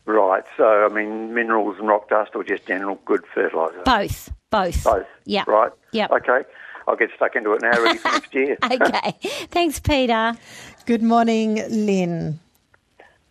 [0.06, 0.44] Right.
[0.58, 3.82] So, I mean, minerals and rock dust, or just general good fertiliser?
[3.86, 4.84] Both, both.
[4.84, 5.08] Both.
[5.26, 5.46] Yeah.
[5.48, 5.72] Right.
[5.92, 6.12] Yep.
[6.12, 6.42] Okay.
[6.88, 8.58] I'll get stuck into it now, ready for next year.
[8.64, 9.16] okay.
[9.50, 10.34] Thanks, Peter.
[10.86, 12.40] Good morning, Lynn.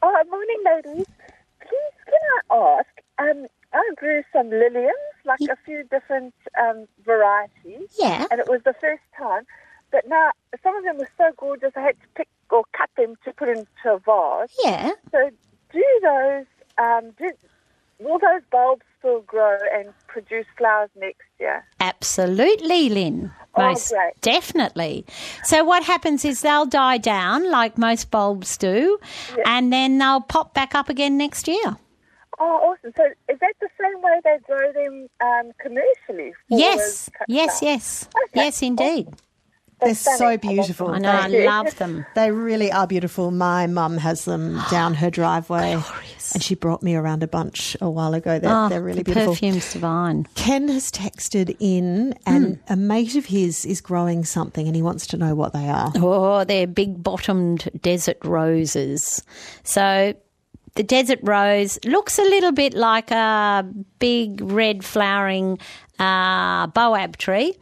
[0.00, 1.06] Oh, morning, ladies.
[1.60, 2.14] Please, can
[2.50, 2.88] I ask?
[3.18, 4.92] Um, I grew some liliums,
[5.24, 7.88] like a few different um, varieties.
[7.98, 8.26] Yeah.
[8.30, 9.44] And it was the first time.
[9.90, 10.30] But now,
[10.62, 13.48] some of them were so gorgeous, I had to pick or cut them to put
[13.48, 14.54] into a vase.
[14.64, 14.92] Yeah.
[15.10, 15.30] So,
[15.72, 16.46] do those,
[16.78, 17.30] um, do,
[17.98, 21.64] will those bulbs still grow and produce flowers next year?
[21.80, 23.32] Absolutely, Lynn.
[23.54, 24.12] Oh, Most great.
[24.22, 25.04] definitely.
[25.44, 28.98] So what happens is they'll die down like most bulbs do,
[29.44, 31.76] and then they'll pop back up again next year.
[32.38, 32.92] Oh, awesome.
[32.96, 36.32] So is that the same way they grow them um, commercially?
[36.48, 37.62] for Yes, those cut yes, flowers?
[37.62, 39.08] yes, yes, indeed.
[39.80, 40.88] They're so beautiful.
[40.90, 42.06] I know, I love them.
[42.14, 43.32] They really are beautiful.
[43.32, 45.82] My mum has them down her driveway.
[46.34, 48.38] And she brought me around a bunch a while ago.
[48.38, 49.34] They're, oh, they're really the beautiful.
[49.34, 50.26] perfume's divine.
[50.34, 55.06] Ken has texted in, and a mate of his is growing something, and he wants
[55.08, 55.92] to know what they are.
[55.96, 59.22] Oh, they're big bottomed desert roses.
[59.64, 60.14] So
[60.74, 63.68] the desert rose looks a little bit like a
[63.98, 65.58] big red flowering
[65.98, 67.54] uh, boab tree.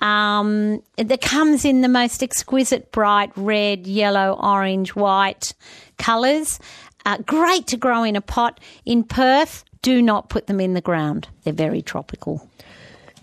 [0.00, 5.54] Um, that comes in the most exquisite bright red, yellow, orange, white
[5.98, 6.58] colours.
[7.04, 8.60] Uh, great to grow in a pot.
[8.84, 11.28] In Perth, do not put them in the ground.
[11.42, 12.48] They're very tropical.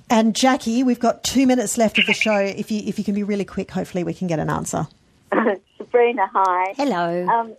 [0.10, 2.36] And Jackie, we've got two minutes left of the show.
[2.38, 4.88] If you if you can be really quick, hopefully we can get an answer.
[5.78, 6.74] Sabrina, hi.
[6.76, 7.26] Hello.
[7.28, 7.54] Um,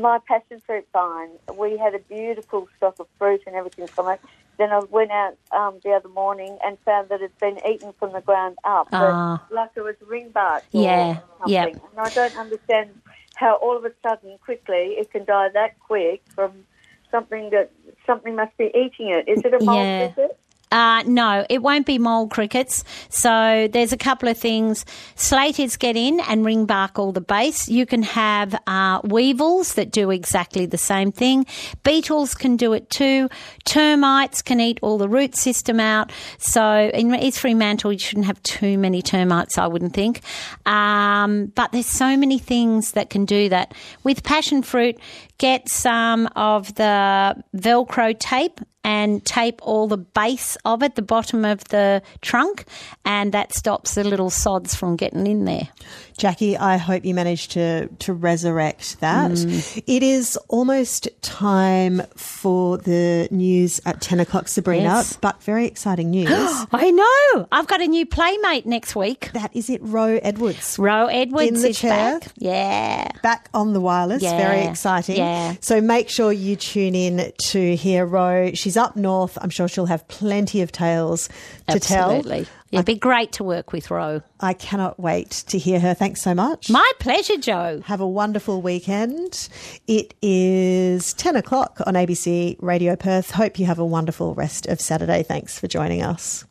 [0.00, 4.20] my passion fruit vine, we had a beautiful stock of fruit and everything from it.
[4.56, 8.12] Then I went out um, the other morning and found that it's been eaten from
[8.12, 9.44] the ground up, but Ah.
[9.50, 10.62] like it was ringbark.
[10.72, 11.80] or Yeah, something.
[11.90, 12.90] And I don't understand
[13.34, 16.64] how all of a sudden, quickly, it can die that quick from
[17.10, 17.70] something that
[18.06, 19.28] something must be eating it.
[19.28, 20.08] Is it a mold Yeah.
[20.08, 20.38] visit?
[20.74, 22.82] Uh, no, it won't be mole crickets.
[23.08, 24.84] So there's a couple of things.
[25.14, 27.68] Slaters get in and ring bark all the base.
[27.68, 31.46] You can have uh, weevils that do exactly the same thing.
[31.84, 33.28] Beetles can do it too.
[33.64, 36.10] Termites can eat all the root system out.
[36.38, 40.22] So in East Fremantle, you shouldn't have too many termites, I wouldn't think.
[40.66, 43.74] Um, but there's so many things that can do that.
[44.02, 44.98] With passion fruit,
[45.38, 51.44] get some of the Velcro tape and tape all the base of it, the bottom
[51.44, 52.66] of the trunk,
[53.04, 55.68] and that stops the little sods from getting in there.
[56.16, 59.32] Jackie, I hope you managed to to resurrect that.
[59.32, 59.82] Mm.
[59.86, 64.84] It is almost time for the news at ten o'clock, Sabrina.
[64.84, 65.16] Yes.
[65.16, 66.30] But very exciting news.
[66.30, 67.48] I know.
[67.50, 69.30] I've got a new playmate next week.
[69.32, 70.78] That is it, Ro Edwards.
[70.78, 72.20] Ro Edwards in the is chair.
[72.20, 72.32] back.
[72.36, 73.08] Yeah.
[73.22, 74.22] Back on the wireless.
[74.22, 74.36] Yeah.
[74.36, 75.16] Very exciting.
[75.16, 75.54] Yeah.
[75.60, 78.52] So make sure you tune in to hear Ro.
[78.54, 79.36] She's up north.
[79.40, 81.28] I'm sure she'll have plenty of tales
[81.68, 82.44] to Absolutely.
[82.44, 82.54] tell.
[82.72, 84.22] It'd be great to work with Ro.
[84.40, 85.94] I cannot wait to hear her.
[85.94, 86.68] Thanks so much.
[86.70, 87.80] My pleasure, Joe.
[87.84, 89.48] Have a wonderful weekend.
[89.86, 93.30] It is 10 o'clock on ABC Radio Perth.
[93.30, 95.22] Hope you have a wonderful rest of Saturday.
[95.22, 96.44] Thanks for joining us.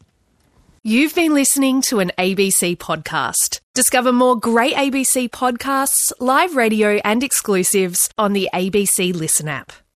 [0.85, 3.61] You've been listening to an ABC podcast.
[3.73, 9.71] Discover more great ABC podcasts, live radio, and exclusives on the ABC Listen app.